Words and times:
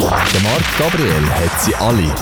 Der 0.00 0.40
Marc 0.42 0.78
Gabriel 0.78 1.28
hat 1.28 1.60
sie 1.60 1.74
alle. 1.74 2.14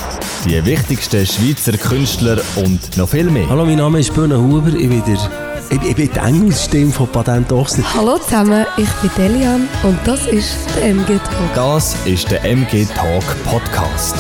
Die 0.47 0.65
wichtigsten 0.65 1.27
Schweizer 1.27 1.77
Künstler 1.77 2.41
und 2.57 2.97
noch 2.97 3.11
viel 3.11 3.31
mehr. 3.31 3.47
Hallo, 3.51 3.67
mein 3.67 3.77
Name 3.77 4.01
ist 4.01 4.15
Böhne 4.15 4.41
Huber. 4.41 4.69
Ich 4.69 4.89
bin, 4.89 5.05
der, 5.05 5.19
ich, 5.69 5.83
ich 5.83 5.95
bin 5.95 6.11
die 6.11 6.19
Engelsstimme 6.19 6.91
von 6.91 7.07
Patent 7.09 7.53
Ochsner. 7.53 7.85
Hallo 7.95 8.17
zusammen, 8.17 8.65
ich 8.79 8.89
bin 8.89 9.11
Delian 9.19 9.69
und 9.83 9.99
das 10.07 10.27
ist 10.27 10.57
der 10.75 10.85
MG 10.87 11.19
Talk. 11.19 11.55
Das 11.55 11.95
ist 12.07 12.31
der 12.31 12.43
MG 12.45 12.87
Talk 12.95 13.25
Podcast. 13.45 14.17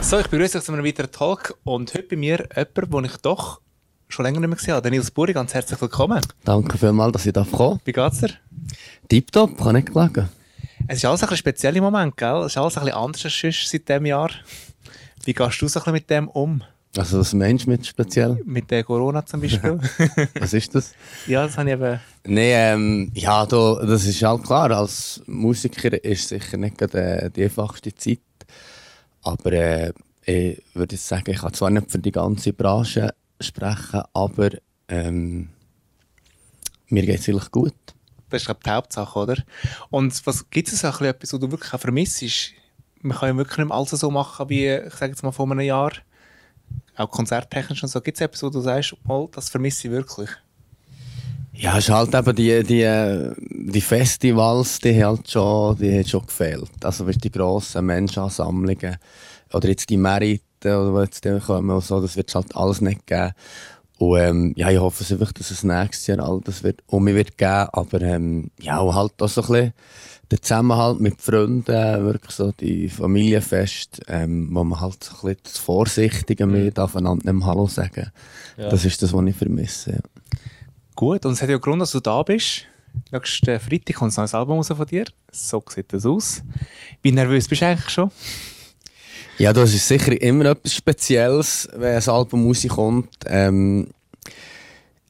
So, 0.00 0.18
ich 0.20 0.28
begrüße 0.28 0.56
euch 0.56 0.64
zu 0.64 0.72
einem 0.72 0.84
weiteren 0.84 1.12
Talk 1.12 1.58
und 1.64 1.92
heute 1.92 2.08
bei 2.08 2.16
mir 2.16 2.48
jemand, 2.56 2.94
den 2.94 3.04
ich 3.04 3.16
doch 3.18 3.60
schon 4.08 4.24
länger 4.24 4.40
nicht 4.40 4.48
mehr 4.48 4.56
gesehen 4.56 4.74
habe. 4.74 4.90
Nils 4.90 5.10
Buri, 5.10 5.34
ganz 5.34 5.52
herzlich 5.52 5.78
willkommen. 5.78 6.22
Danke 6.44 6.78
vielmals, 6.78 7.12
dass 7.12 7.26
ich 7.26 7.34
da 7.34 7.44
komme. 7.44 7.80
Wie 7.84 7.92
geht's 7.92 8.20
dir? 8.20 8.30
Tipptopp, 9.10 9.58
kann 9.58 9.74
nicht 9.74 9.92
klagen. 9.92 10.30
Es 10.86 10.98
ist 10.98 11.04
alles 11.04 11.22
ein 11.22 11.36
speziell 11.36 11.76
im 11.76 11.84
Moment, 11.84 12.16
gell? 12.16 12.42
Es 12.42 12.52
ist 12.52 12.58
alles 12.58 12.76
ein 12.76 12.84
bisschen 12.84 12.98
anders 12.98 13.24
als 13.24 13.40
sonst 13.40 13.68
seit 13.68 13.88
diesem 13.88 14.06
Jahr. 14.06 14.30
Wie 15.24 15.34
gehst 15.34 15.60
du 15.60 15.68
so 15.68 15.80
ein 15.80 15.82
bisschen 15.82 15.92
mit 15.92 16.10
dem 16.10 16.28
um? 16.28 16.62
Also 16.96 17.20
was 17.20 17.34
meinst 17.34 17.66
du 17.66 17.70
mit 17.70 17.86
speziell? 17.86 18.40
Mit 18.44 18.70
der 18.70 18.82
Corona 18.82 19.24
zum 19.24 19.40
Beispiel? 19.40 19.78
Was 20.40 20.54
ist 20.54 20.74
das? 20.74 20.94
ja, 21.26 21.44
das 21.44 21.58
habe 21.58 21.68
ich 21.68 21.74
eben... 21.74 22.00
Nein, 22.24 22.44
ähm, 22.44 23.12
ja, 23.14 23.44
da, 23.44 23.84
das 23.84 24.06
ist 24.06 24.22
halt 24.22 24.42
klar. 24.42 24.70
Als 24.70 25.22
Musiker 25.26 26.02
ist 26.02 26.28
sicher 26.28 26.56
nicht 26.56 26.78
gerade, 26.78 27.22
äh, 27.22 27.30
die 27.30 27.44
einfachste 27.44 27.94
Zeit. 27.94 28.20
Aber 29.22 29.52
äh, 29.52 29.92
ich 30.24 30.62
würde 30.74 30.96
sagen, 30.96 31.30
ich 31.30 31.38
kann 31.38 31.52
zwar 31.52 31.70
nicht 31.70 31.90
für 31.90 31.98
die 31.98 32.10
ganze 32.10 32.52
Branche 32.52 33.14
sprechen, 33.38 34.02
aber 34.14 34.50
ähm, 34.88 35.50
mir 36.88 37.04
geht 37.04 37.20
es 37.20 37.28
eigentlich 37.28 37.50
gut. 37.50 37.74
Das 38.30 38.42
ist 38.42 38.46
glaube 38.46 38.60
die 38.64 38.70
Hauptsache, 38.70 39.18
oder? 39.18 39.36
Und 39.90 40.26
was 40.26 40.48
gibt 40.50 40.68
es 40.68 40.82
bisschen 40.82 41.06
etwas, 41.06 41.32
was 41.32 41.40
du 41.40 41.50
wirklich 41.50 41.72
auch 41.72 41.80
vermisst? 41.80 42.24
Man 43.00 43.16
kann 43.16 43.28
ja 43.28 43.36
wirklich 43.36 43.58
nicht 43.58 43.72
alles 43.72 43.90
so 43.90 44.10
machen 44.10 44.48
wie, 44.48 44.66
ich 44.66 44.94
sage 44.94 45.12
jetzt 45.12 45.22
mal, 45.22 45.32
vor 45.32 45.50
einem 45.50 45.60
Jahr. 45.60 45.92
Auch 46.96 47.10
konzerttechnisch 47.10 47.82
und 47.82 47.88
so. 47.88 48.00
Gibt 48.00 48.16
es 48.16 48.20
etwas, 48.20 48.42
wo 48.42 48.50
du 48.50 48.60
sagst, 48.60 48.96
oh, 49.06 49.28
das 49.32 49.48
vermisse 49.48 49.86
ich 49.86 49.92
wirklich? 49.92 50.30
Ja, 51.52 51.76
es 51.76 51.88
ist 51.88 51.90
halt 51.90 52.14
eben 52.14 52.36
die, 52.36 52.62
die, 52.62 53.70
die 53.72 53.80
Festivals, 53.80 54.78
die, 54.78 55.04
halt 55.04 55.28
schon, 55.28 55.76
die 55.76 55.92
haben 55.92 56.06
schon 56.06 56.24
gefehlt. 56.24 56.70
Also 56.84 57.06
weißt, 57.06 57.24
die 57.24 57.32
grossen 57.32 57.86
Menschenansammlungen 57.86 58.96
oder 59.52 59.68
jetzt 59.68 59.90
die 59.90 59.96
Meriten, 59.96 60.44
oder 60.62 61.02
jetzt 61.02 61.24
die 61.24 61.38
kommen 61.40 61.70
und 61.70 61.84
so, 61.84 62.00
das 62.00 62.16
wird 62.16 62.28
es 62.28 62.34
halt 62.36 62.54
alles 62.54 62.80
nicht 62.80 63.06
geben. 63.06 63.32
Und 63.98 64.18
ähm, 64.18 64.52
ja, 64.56 64.70
ich 64.70 64.78
hoffe 64.78 65.04
einfach, 65.12 65.32
dass 65.32 65.50
es 65.50 65.64
nächstes 65.64 66.06
Jahr 66.06 66.20
all 66.20 66.40
das 66.42 66.62
wird 66.62 66.82
um 66.86 67.04
mich 67.04 67.14
wird 67.14 67.36
geben. 67.36 67.68
Aber 67.72 68.00
ähm, 68.00 68.50
ja, 68.60 68.78
und 68.78 68.94
halt 68.94 69.20
auch 69.20 69.28
so 69.28 69.42
ein 69.42 69.46
bisschen 69.48 69.72
der 70.30 70.42
Zusammenhalt 70.42 71.00
mit 71.00 71.20
Freunden, 71.20 71.64
wirklich 71.66 72.32
so 72.32 72.52
die 72.52 72.88
Familienfest, 72.88 74.02
ähm, 74.08 74.48
wo 74.52 74.62
man 74.62 74.80
halt 74.80 75.02
so 75.02 75.12
ein 75.14 75.20
bisschen 75.22 75.40
das 75.42 75.58
Vorsichtige 75.58 76.46
Mhm. 76.46 76.52
mit 76.52 76.78
aufeinander 76.78 77.32
nicht 77.32 77.44
Hallo 77.46 77.66
sagen. 77.66 78.12
Das 78.56 78.84
ist 78.84 79.02
das, 79.02 79.12
was 79.12 79.24
ich 79.26 79.36
vermisse. 79.36 79.92
Ja. 79.92 79.98
Gut, 80.94 81.24
und 81.26 81.32
es 81.32 81.42
hat 81.42 81.48
ja 81.48 81.58
Grund, 81.58 81.80
dass 81.80 81.92
du 81.92 82.00
da 82.00 82.22
bist. 82.22 82.66
Nächsten 83.12 83.58
Freitag 83.60 83.96
kommt 83.96 84.12
ein 84.12 84.22
neues 84.22 84.34
Album 84.34 84.56
raus 84.58 84.68
von 84.68 84.86
dir. 84.86 85.04
So 85.30 85.62
sieht 85.68 85.92
das 85.92 86.04
aus. 86.06 86.42
Wie 87.02 87.12
nervös 87.12 87.46
bist 87.48 87.62
du 87.62 87.66
eigentlich 87.66 87.90
schon? 87.90 88.10
Ja, 89.38 89.52
das 89.52 89.72
ist 89.72 89.86
sicher 89.86 90.20
immer 90.20 90.46
etwas 90.46 90.74
Spezielles, 90.74 91.68
wenn 91.76 91.94
ein 91.94 92.08
Album 92.08 92.48
rauskommt. 92.48 93.08
Ähm, 93.26 93.86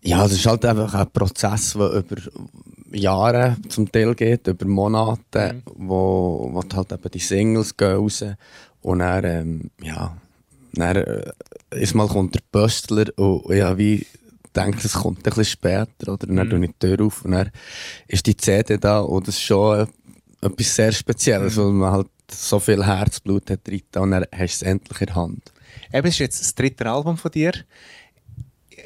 ja, 0.03 0.27
es 0.27 0.33
ist 0.33 0.45
halt 0.45 0.67
einfach 0.67 0.93
ein 0.95 1.11
Prozess, 1.11 1.73
der 1.73 1.91
über 1.93 2.17
Jahre 2.93 3.57
zum 3.71 3.91
Teil 3.91 4.15
geht, 4.15 4.47
über 4.47 4.67
Monate, 4.67 5.63
wo, 5.77 6.51
wo 6.53 6.63
halt 6.77 6.93
eben 6.93 7.11
die 7.11 7.19
Singles 7.19 7.75
gehen 7.75 7.97
raus 7.97 8.23
und 8.83 8.99
dann, 8.99 9.25
ähm, 9.25 9.71
ja, 9.83 10.15
dann 10.75 10.97
äh, 10.97 11.33
ist 11.71 11.95
mal 11.95 12.07
kommt 12.07 12.35
der 12.35 12.43
Pöstler 12.53 13.07
und 13.17 13.55
ja, 13.55 13.79
wie 13.79 14.07
denke, 14.55 14.81
es 14.85 14.93
kommt 14.93 15.19
ein 15.19 15.23
bisschen 15.23 15.45
später, 15.45 16.13
oder? 16.13 16.27
Dann 16.27 16.51
tue 16.51 16.65
ich 16.65 16.71
die 16.79 16.87
Tür 16.87 17.07
auf 17.07 17.25
und 17.25 17.33
dann 17.33 17.51
ist 18.07 18.27
die 18.27 18.37
CD 18.37 18.77
da 18.77 19.01
und 19.01 19.27
das 19.27 19.37
ist 19.37 19.43
schon 19.43 19.81
äh, 19.81 20.47
etwas 20.47 20.75
sehr 20.75 20.93
Spezielles, 20.93 21.57
weil 21.57 21.73
man 21.73 21.93
halt 21.93 22.09
so 22.31 22.59
viel 22.59 22.85
Herzblut 22.85 23.51
hat 23.51 23.67
drin 23.67 23.83
und 23.97 24.11
dann 24.11 24.25
hast 24.33 24.61
du 24.61 24.67
es 24.67 24.71
endlich 24.71 25.01
in 25.01 25.07
der 25.07 25.17
Hand. 25.17 25.53
Eben, 25.93 26.07
es 26.07 26.15
ist 26.15 26.19
jetzt 26.19 26.41
das 26.41 26.55
dritte 26.55 26.91
Album 26.91 27.17
von 27.17 27.31
dir. 27.31 27.53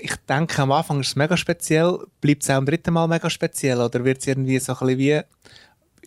Ich 0.00 0.16
denke, 0.28 0.62
am 0.62 0.72
Anfang 0.72 1.00
ist 1.00 1.08
es 1.08 1.16
mega 1.16 1.36
speziell. 1.36 1.98
Bleibt 2.20 2.42
es 2.42 2.50
auch 2.50 2.54
am 2.54 2.66
dritten 2.66 2.92
Mal 2.92 3.06
mega 3.08 3.30
speziell? 3.30 3.80
Oder 3.80 4.04
wird 4.04 4.18
es 4.18 4.26
irgendwie 4.26 4.58
so 4.58 4.72
ein 4.72 4.78
bisschen 4.78 4.98
wie, 4.98 5.20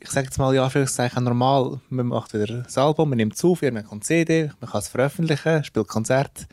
ich 0.01 0.09
sage 0.09 0.25
jetzt 0.25 0.38
mal, 0.38 0.53
ja, 0.53 0.66
Anführungszeichen 0.66 1.24
normal. 1.24 1.79
Man 1.90 2.07
macht 2.07 2.34
wieder 2.34 2.63
das 2.63 2.78
Album, 2.78 3.09
man 3.09 3.18
nimmt 3.18 3.35
es 3.35 3.44
auf, 3.44 3.62
man 3.62 3.85
kommt 3.85 4.03
CD, 4.03 4.51
man 4.59 4.69
kann 4.69 4.79
es 4.79 4.88
veröffentlichen, 4.88 5.63
spielt 5.63 5.88
Konzert. 5.88 6.47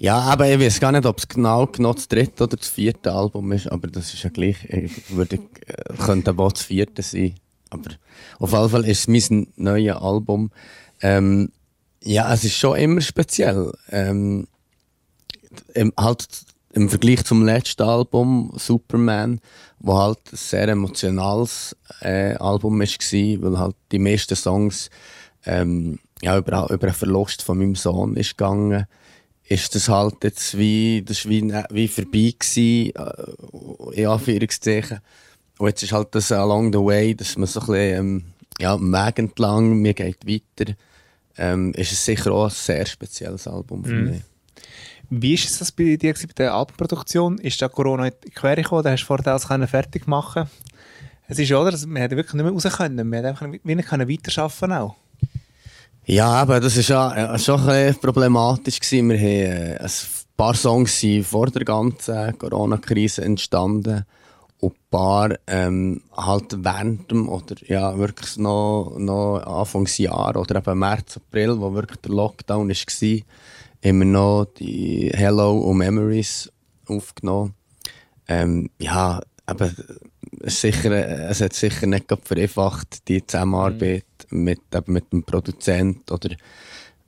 Ja, 0.00 0.18
aber 0.18 0.48
ich 0.48 0.58
weiß 0.58 0.80
gar 0.80 0.92
nicht, 0.92 1.04
ob 1.04 1.18
es 1.18 1.28
genau, 1.28 1.66
genau 1.66 1.92
das 1.92 2.08
dritte 2.08 2.44
oder 2.44 2.56
das 2.56 2.68
vierte 2.68 3.12
Album 3.12 3.52
ist, 3.52 3.70
aber 3.70 3.86
das 3.86 4.14
ist 4.14 4.22
ja 4.22 4.30
gleich. 4.30 4.64
Ich 4.64 5.14
würde, 5.14 5.36
äh, 5.66 5.94
könnte 5.98 6.30
aber 6.30 6.44
auch 6.44 6.52
das 6.52 6.62
vierte 6.62 7.02
sein. 7.02 7.34
Aber 7.70 7.90
auf 8.38 8.52
jeden 8.52 8.68
Fall 8.68 8.84
ist 8.86 9.08
es 9.08 9.28
mein 9.30 9.48
neues 9.56 9.96
Album. 9.96 10.50
Ähm, 11.00 11.50
ja, 12.02 12.32
es 12.32 12.44
ist 12.44 12.56
schon 12.56 12.76
immer 12.76 13.00
speziell. 13.00 13.72
Ähm, 13.90 14.46
im, 15.74 15.92
halt 15.98 16.26
im 16.72 16.88
Vergleich 16.88 17.24
zum 17.24 17.44
letzten 17.44 17.82
Album, 17.82 18.52
Superman, 18.56 19.40
wo 19.78 19.98
halt 19.98 20.18
ein 20.32 20.36
sehr 20.36 20.68
emotionales 20.68 21.76
äh, 22.00 22.34
Album 22.34 22.80
war, 22.80 22.86
weil 22.86 23.58
halt 23.58 23.76
die 23.90 23.98
meisten 23.98 24.36
Songs 24.36 24.90
ähm, 25.46 25.98
ja, 26.22 26.36
über, 26.36 26.70
über 26.70 26.86
einen 26.86 26.94
Verlust 26.94 27.42
von 27.42 27.58
meinem 27.58 27.74
Sohn 27.74 28.16
ist 28.16 28.36
gegangen 28.36 28.86
ist 29.50 29.74
das 29.74 29.88
halt 29.88 30.22
jetzt 30.22 30.56
wie, 30.56 31.02
das 31.04 31.18
ist 31.18 31.28
wie, 31.28 31.42
wie 31.70 31.88
vorbei 31.88 32.34
gewesen, 32.38 32.92
äh, 32.94 34.00
in 34.00 34.06
Anführungszeichen. 34.06 35.00
Und 35.60 35.68
jetzt 35.68 35.82
ist 35.82 35.92
halt 35.92 36.08
das 36.14 36.32
along 36.32 36.72
the 36.72 36.78
way, 36.78 37.14
dass 37.14 37.36
man 37.36 37.46
so 37.46 37.60
ein 37.60 37.66
bisschen, 37.66 37.98
ähm, 37.98 38.24
ja, 38.58 38.72
am 38.72 38.90
Weg 38.90 39.18
entlang, 39.18 39.74
mir 39.74 39.92
geht 39.92 40.26
weiter, 40.26 40.72
ähm, 41.36 41.74
ist 41.74 41.92
es 41.92 42.02
sicher 42.02 42.32
auch 42.32 42.44
ein 42.44 42.50
sehr 42.50 42.86
spezielles 42.86 43.46
Album 43.46 43.84
für 43.84 43.92
mich. 43.92 44.22
Wie 45.10 45.34
ist 45.34 45.50
es 45.50 45.58
das 45.58 45.70
bei 45.70 45.96
dir 45.96 46.14
bei 46.14 46.32
der 46.38 46.54
Albumproduktion? 46.54 47.36
Ist 47.38 47.60
da 47.60 47.68
Corona 47.68 48.06
in 48.06 48.12
die 48.24 48.30
Quere 48.30 48.56
gekommen? 48.62 48.84
Da 48.84 48.92
hast 48.92 49.02
du 49.02 49.06
vorher 49.06 49.26
alles 49.34 49.70
fertig 49.70 50.06
machen 50.06 50.48
Es 51.28 51.38
ist 51.38 51.50
ja, 51.50 51.58
oder? 51.58 51.72
Wir 51.72 52.00
hätten 52.00 52.16
wirklich 52.16 52.34
nicht 52.34 52.44
mehr 52.44 52.52
raus 52.52 52.62
können. 52.78 53.10
Wir 53.10 53.18
hätten 53.18 53.28
einfach 53.28 53.46
nicht- 53.46 53.86
können 53.86 54.08
weiterarbeiten 54.08 54.72
auch. 54.72 54.96
Ja, 56.06 56.28
aber 56.28 56.60
das 56.60 56.76
war 56.88 57.18
ja, 57.18 57.38
schon 57.38 57.60
ein 57.60 57.66
bisschen 57.66 58.00
problematisch. 58.00 58.78
Wir 58.90 58.98
haben 59.02 59.10
äh, 59.10 59.76
ein 59.78 59.90
paar 60.38 60.54
Songs 60.54 60.98
sind 60.98 61.26
vor 61.26 61.50
der 61.50 61.66
ganzen 61.66 62.38
Corona-Krise 62.38 63.22
entstanden 63.24 64.06
und 64.60 64.72
ein 64.72 64.78
paar 64.90 65.38
ähm, 65.46 66.02
halt 66.16 66.64
während 66.64 67.10
dem 67.10 67.28
oder 67.28 67.56
ja, 67.66 67.96
wirklich 67.98 68.36
noch, 68.36 68.96
noch 68.98 69.38
Anfangsjahr 69.38 70.36
oder 70.36 70.56
eben 70.56 70.78
März, 70.78 71.16
April, 71.16 71.60
wo 71.60 71.74
wirklich 71.74 72.00
der 72.00 72.12
Lockdown 72.12 72.68
war, 72.68 73.18
wir 73.98 74.06
noch 74.06 74.46
die 74.58 75.10
Hello 75.14 75.58
und 75.58 75.78
Memories 75.78 76.52
aufgenommen. 76.86 77.54
Ähm, 78.28 78.70
ja, 78.78 79.20
aber 79.46 79.70
sicher, 80.42 80.92
es 81.30 81.40
hat 81.40 81.54
sicher 81.54 81.86
nicht 81.86 82.06
vereinfacht, 82.22 83.08
die 83.08 83.26
Zusammenarbeit 83.26 84.04
mit, 84.28 84.60
eben 84.74 84.92
mit 84.92 85.12
dem 85.12 85.24
Produzent 85.24 86.10
oder 86.12 86.30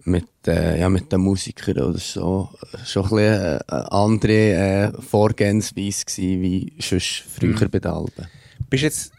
mit, 0.04 0.28
äh, 0.46 0.80
ja, 0.80 0.88
mit 0.88 1.12
den 1.12 1.20
Musikern 1.20 1.78
oder 1.78 1.98
so. 1.98 2.48
Schon 2.84 3.04
ein 3.04 3.08
bisschen 3.10 3.60
eine 3.68 3.92
andere 3.92 4.32
äh, 4.32 4.92
Vorgehensweise 5.02 6.04
gewesen, 6.04 6.42
wie 6.42 6.72
sonst 6.80 7.24
früher 7.34 7.68
bei 7.68 7.78
den 7.78 7.90
Alben. 7.90 8.26
Bist 8.68 8.82
du 8.82 8.86
jetzt 8.86 9.12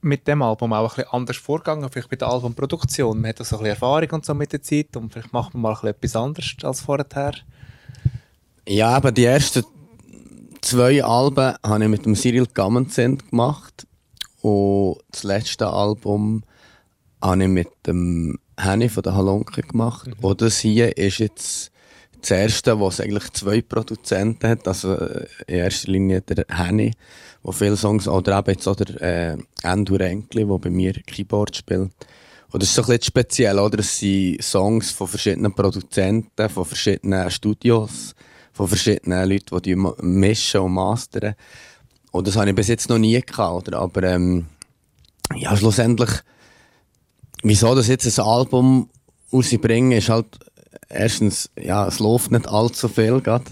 mit 0.00 0.26
dem 0.26 0.42
Album 0.42 0.72
auch 0.72 0.92
ein 0.92 0.96
bisschen 0.96 1.12
anders 1.12 1.36
vorgegangen, 1.36 1.88
vielleicht 1.90 2.10
bei 2.10 2.16
der 2.16 2.28
Albumproduktion? 2.28 3.20
Man 3.20 3.30
hat 3.30 3.40
auch 3.40 3.44
so 3.44 3.56
ein 3.56 3.62
bisschen 3.62 3.74
Erfahrung 3.74 4.10
und 4.10 4.26
so 4.26 4.34
mit 4.34 4.52
der 4.52 4.62
Zeit 4.62 4.96
und 4.96 5.12
vielleicht 5.12 5.32
macht 5.32 5.54
man 5.54 5.62
mal 5.62 5.70
ein 5.70 5.74
bisschen 5.74 5.90
etwas 5.90 6.16
anderes 6.16 6.56
als 6.62 6.80
vorher. 6.80 7.34
Ja, 8.66 8.90
aber 8.90 9.12
die 9.12 9.24
ersten 9.24 9.64
zwei 10.60 11.04
Alben 11.04 11.54
habe 11.62 11.84
ich 11.84 11.90
mit 11.90 12.06
dem 12.06 12.14
Cyril 12.14 12.46
Gammonsen 12.52 13.18
gemacht. 13.18 13.86
Und 14.40 14.98
das 15.10 15.22
letzte 15.22 15.68
Album 15.68 16.42
habe 17.22 17.42
ich 17.42 17.48
mit 17.48 17.68
dem 17.86 18.38
Henny 18.58 18.88
von 18.88 19.02
der 19.02 19.14
Halunke 19.14 19.62
gemacht. 19.62 20.08
Und 20.20 20.40
das 20.40 20.58
hier 20.58 20.96
ist 20.96 21.18
jetzt 21.18 21.70
das 22.20 22.30
erste, 22.30 22.80
was 22.80 23.00
eigentlich 23.00 23.30
zwei 23.32 23.60
Produzenten 23.60 24.48
hat. 24.48 24.66
Also 24.66 24.94
in 25.46 25.56
erster 25.56 25.92
Linie 25.92 26.22
der 26.22 26.44
Henny, 26.48 26.92
der 27.44 27.52
viele 27.52 27.76
Songs, 27.76 28.08
oder 28.08 28.38
eben 28.38 28.52
jetzt 28.52 28.66
auch 28.66 28.76
der 28.76 29.00
äh, 29.02 29.36
Endo 29.62 29.94
Renkli, 29.96 30.46
der 30.46 30.58
bei 30.58 30.70
mir 30.70 30.92
Keyboard 30.92 31.56
spielt. 31.56 31.90
Und 32.50 32.62
das 32.62 32.68
ist 32.68 32.76
so 32.76 32.82
ein 32.82 32.86
bisschen 32.86 33.02
speziell, 33.02 33.58
oder? 33.58 33.80
Es 33.80 33.98
sind 33.98 34.42
Songs 34.42 34.92
von 34.92 35.08
verschiedenen 35.08 35.54
Produzenten, 35.54 36.48
von 36.48 36.64
verschiedenen 36.64 37.30
Studios, 37.30 38.14
von 38.52 38.68
verschiedenen 38.68 39.28
Leuten, 39.28 39.56
die 39.56 39.74
die 39.74 39.76
mischen 39.76 40.60
und 40.60 40.72
mastern. 40.72 41.34
Und 42.12 42.28
das 42.28 42.36
habe 42.36 42.48
ich 42.48 42.54
bis 42.54 42.68
jetzt 42.68 42.88
noch 42.88 42.98
nie 42.98 43.20
gehabt, 43.20 43.68
oder? 43.68 43.80
Aber 43.80 44.04
ähm, 44.04 44.46
ja, 45.34 45.56
schlussendlich 45.56 46.10
wieso 47.44 47.74
das 47.74 47.88
jetzt 47.88 48.18
ein 48.18 48.24
Album 48.24 48.90
rausbringen, 49.32 49.92
ist 49.92 50.08
halt 50.08 50.26
erstens, 50.88 51.50
ja, 51.60 51.86
es 51.86 51.98
läuft 52.00 52.32
nicht 52.32 52.48
allzu 52.48 52.88
viel 52.88 53.20
gerade. 53.20 53.44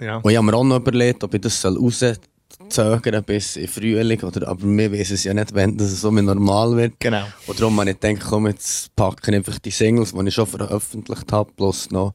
Ja. 0.00 0.16
Und 0.16 0.30
ich 0.30 0.36
habe 0.36 0.46
mir 0.46 0.54
auch 0.54 0.64
noch 0.64 0.76
überlegt, 0.76 1.24
ob 1.24 1.34
ich 1.34 1.40
das 1.40 1.64
rauszögern 1.64 3.24
bis 3.24 3.56
in 3.56 3.68
Frühling, 3.68 4.20
oder, 4.22 4.48
aber 4.48 4.62
wir 4.64 4.92
wissen 4.92 5.14
es 5.14 5.24
ja 5.24 5.34
nicht, 5.34 5.54
wenn 5.54 5.76
das 5.76 6.00
so 6.00 6.10
normal 6.10 6.76
wird. 6.76 7.00
Genau. 7.00 7.24
Und 7.46 7.60
darum 7.60 7.78
habe 7.80 7.90
ich 7.90 8.00
gedacht, 8.00 8.26
komm, 8.28 8.46
jetzt 8.46 8.94
packe 8.96 9.30
ich 9.30 9.36
einfach 9.36 9.58
die 9.58 9.70
Singles, 9.70 10.12
die 10.12 10.28
ich 10.28 10.34
schon 10.34 10.46
veröffentlicht 10.46 11.32
habe, 11.32 11.50
plus 11.52 11.90
noch 11.90 12.14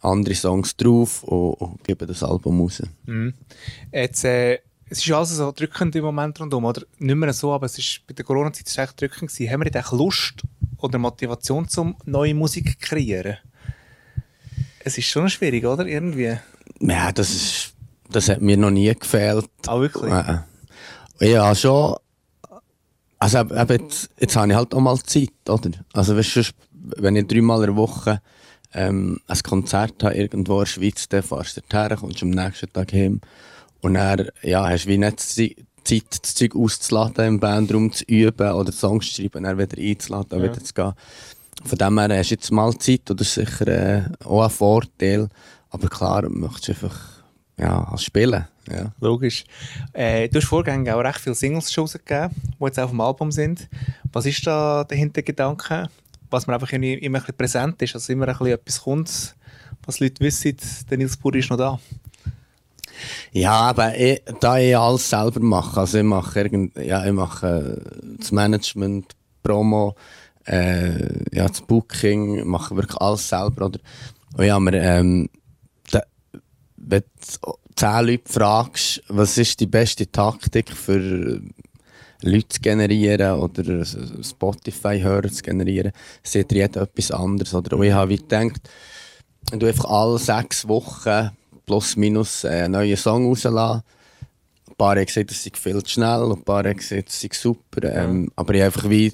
andere 0.00 0.34
Songs 0.34 0.76
drauf 0.76 1.22
und, 1.24 1.54
und 1.54 1.84
gebe 1.84 2.06
das 2.06 2.22
Album 2.22 2.60
raus. 2.60 2.82
Jetzt, 3.90 4.24
äh, 4.24 4.58
es 4.88 4.98
ist 4.98 5.12
alles 5.12 5.30
so 5.30 5.50
drückend 5.50 5.96
im 5.96 6.04
Moment 6.04 6.38
rundum, 6.40 6.64
oder? 6.64 6.82
Nicht 6.98 7.16
mehr 7.16 7.32
so, 7.32 7.52
aber 7.52 7.66
es 7.66 7.78
ist, 7.78 8.06
bei 8.06 8.12
der 8.14 8.24
Corona-Zeit 8.24 8.66
ist 8.66 8.72
es 8.72 8.78
echt 8.78 9.00
drückend 9.00 9.30
gewesen. 9.30 9.50
Haben 9.50 9.60
wir 9.64 9.74
eigentlich 9.74 9.92
Lust 9.92 10.42
oder 10.84 10.98
Motivation 10.98 11.66
zum 11.66 11.96
neue 12.04 12.34
Musik 12.34 12.72
zu 12.72 12.88
kreieren? 12.88 13.38
Es 14.80 14.98
ist 14.98 15.06
schon 15.06 15.30
schwierig, 15.30 15.64
oder? 15.64 15.86
Irgendwie. 15.86 16.36
Ja, 16.80 17.10
das, 17.10 17.30
ist, 17.30 17.74
das 18.10 18.28
hat 18.28 18.42
mir 18.42 18.58
noch 18.58 18.70
nie 18.70 18.94
gefehlt. 18.94 19.48
Ah, 19.66 19.80
wirklich? 19.80 20.12
Ja, 21.20 21.54
schon. 21.54 21.96
Also 23.18 23.38
eben, 23.38 23.68
jetzt, 23.68 24.10
jetzt 24.20 24.36
habe 24.36 24.48
ich 24.48 24.54
halt 24.54 24.74
auch 24.74 24.80
mal 24.80 24.98
Zeit, 24.98 25.30
oder? 25.48 25.70
Also 25.94 26.16
weißt 26.16 26.36
du, 26.36 26.42
wenn 26.98 27.16
ich 27.16 27.26
dreimal 27.26 27.60
in 27.60 27.66
der 27.68 27.76
Woche 27.76 28.20
ähm, 28.74 29.20
ein 29.26 29.38
Konzert 29.42 30.02
habe 30.04 30.14
irgendwo 30.14 30.58
in 30.58 30.64
der 30.64 30.66
Schweiz, 30.66 31.08
dann 31.08 31.22
fahrst 31.22 31.56
du 31.56 31.62
dorthin, 31.66 31.96
kommst 31.96 32.22
am 32.22 32.30
nächsten 32.30 32.70
Tag 32.70 32.92
heim 32.92 33.22
und 33.80 33.94
dann 33.94 34.28
ja, 34.42 34.68
hast 34.68 34.84
du 34.84 34.90
wie 34.90 34.98
nicht 34.98 35.20
Zeit, 35.84 36.20
das 36.22 36.34
Zeug 36.34 36.54
auszuladen, 36.56 37.26
im 37.26 37.40
Bandraum 37.40 37.92
zu 37.92 38.04
üben 38.04 38.52
oder 38.52 38.72
Songs 38.72 39.12
zu 39.12 39.22
schreiben, 39.22 39.44
dann 39.44 39.58
wieder 39.58 39.80
einzuladen, 39.80 40.38
Ja. 40.38 40.44
wieder 40.44 40.62
zu 40.64 40.74
gehen. 40.74 40.92
Von 41.64 41.78
dem 41.78 41.98
her 41.98 42.18
hast 42.18 42.30
du 42.30 42.34
jetzt 42.34 42.50
mal 42.50 42.76
Zeit 42.78 43.08
ist 43.08 43.34
sicher 43.34 43.68
äh, 43.68 44.02
auch 44.24 44.42
ein 44.42 44.50
Vorteil. 44.50 45.28
Aber 45.70 45.88
klar, 45.88 46.22
du 46.22 46.30
möchtest 46.30 46.70
einfach 46.70 46.98
ja, 47.56 47.96
spielen. 47.96 48.46
Ja. 48.70 48.92
Logisch. 49.00 49.44
Äh, 49.92 50.28
du 50.28 50.38
hast 50.40 50.46
vorgängig 50.48 50.90
auch 50.92 51.00
recht 51.00 51.20
viele 51.20 51.34
Singles 51.34 51.72
schon 51.72 51.82
rausgegeben, 51.82 52.30
die 52.58 52.64
jetzt 52.64 52.78
auf 52.78 52.90
dem 52.90 53.00
Album 53.00 53.30
sind. 53.30 53.68
Was 54.12 54.26
ist 54.26 54.46
da 54.46 54.84
der 54.84 54.96
Hintergedanke? 54.98 55.88
Was 56.30 56.46
mir 56.46 56.54
einfach 56.54 56.72
immer 56.72 56.86
ein 56.86 57.12
bisschen 57.12 57.36
präsent 57.36 57.80
ist, 57.82 57.94
also 57.94 58.12
immer 58.12 58.26
ein 58.26 58.32
bisschen 58.36 58.54
etwas 58.54 58.80
kommt, 58.82 59.34
was 59.86 60.00
Leute 60.00 60.24
wissen, 60.24 60.56
der 60.90 60.98
Nils 60.98 61.16
Puri 61.16 61.38
ist 61.40 61.50
noch 61.50 61.58
da. 61.58 61.78
Ja, 63.32 63.52
aber 63.52 63.96
ich, 63.98 64.22
da 64.40 64.58
ich 64.58 64.76
alles 64.76 65.08
selber 65.08 65.40
mache, 65.40 65.80
also 65.80 65.98
ich 65.98 66.04
mache, 66.04 66.40
irgend, 66.40 66.76
ja, 66.76 67.04
ich 67.04 67.12
mache 67.12 67.82
äh, 67.92 68.16
das 68.18 68.32
Management, 68.32 69.14
Promo, 69.42 69.94
äh, 70.46 71.36
ja, 71.36 71.48
das 71.48 71.60
Booking, 71.62 72.46
mache 72.46 72.76
wirklich 72.76 73.00
alles 73.00 73.28
selber. 73.28 73.66
Oder? 73.66 73.80
Und 74.36 74.44
ja, 74.44 74.58
mir, 74.58 74.74
ähm, 74.74 75.28
da, 75.90 76.02
wenn 76.76 77.02
du 77.02 77.54
zehn 77.76 78.06
Leute 78.06 78.32
fragst, 78.32 79.02
was 79.08 79.38
ist 79.38 79.60
die 79.60 79.66
beste 79.66 80.10
Taktik 80.10 80.70
für 80.70 81.40
Leute 82.22 82.48
zu 82.48 82.60
generieren 82.60 83.38
oder 83.38 83.84
Spotify-Hörer 83.84 85.30
zu 85.30 85.42
generieren, 85.42 85.92
sieht 86.22 86.52
jeder 86.52 86.82
etwas 86.82 87.10
anderes. 87.10 87.54
Oder? 87.54 87.76
Und 87.76 87.84
ich 87.84 87.92
habe 87.92 88.16
gedacht, 88.16 88.68
du 89.52 89.66
einfach 89.66 89.84
alle 89.86 90.18
sechs 90.18 90.66
Wochen 90.68 91.30
plus 91.66 91.96
minus 91.96 92.44
äh, 92.44 92.48
einen 92.48 92.72
neuen 92.72 92.96
Song 92.96 93.26
rauslassen. 93.26 93.82
Ein 94.68 94.76
paar 94.76 94.96
haben 94.96 95.06
gesagt, 95.06 95.30
das 95.30 95.42
sei 95.42 95.50
viel 95.54 95.82
zu 95.82 95.90
schnell 95.90 96.32
ein 96.32 96.42
paar 96.42 96.64
haben 96.64 96.76
gesagt, 96.76 97.08
das 97.08 97.20
sei 97.20 97.28
super. 97.32 97.82
Ähm, 97.84 98.30
Aber 98.36 98.54
ich 98.54 98.60
habe 98.60 98.66
einfach 98.66 98.88
wie 98.90 99.12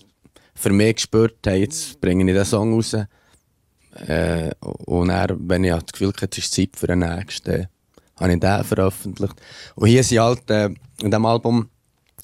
für 0.54 0.70
mich 0.70 0.96
gespürt, 0.96 1.38
hey, 1.46 1.60
jetzt 1.62 2.00
bringe 2.00 2.28
ich 2.30 2.36
den 2.36 2.44
Song 2.44 2.74
raus. 2.74 2.94
Äh, 4.06 4.50
und 4.60 5.08
dann, 5.08 5.48
wenn 5.48 5.64
ich 5.64 5.72
das 5.72 5.86
Gefühl 5.86 6.08
hatte, 6.08 6.26
jetzt 6.26 6.38
ist 6.38 6.54
Zeit 6.54 6.76
für 6.76 6.86
den 6.86 7.00
nächsten, 7.00 7.68
habe 8.16 8.32
ich 8.32 8.40
den 8.40 8.64
veröffentlicht. 8.64 9.34
Und 9.74 9.88
hier 9.88 10.04
sind 10.04 10.20
halt, 10.20 10.50
äh, 10.50 10.66
in 10.66 11.10
diesem 11.10 11.26
Album 11.26 11.68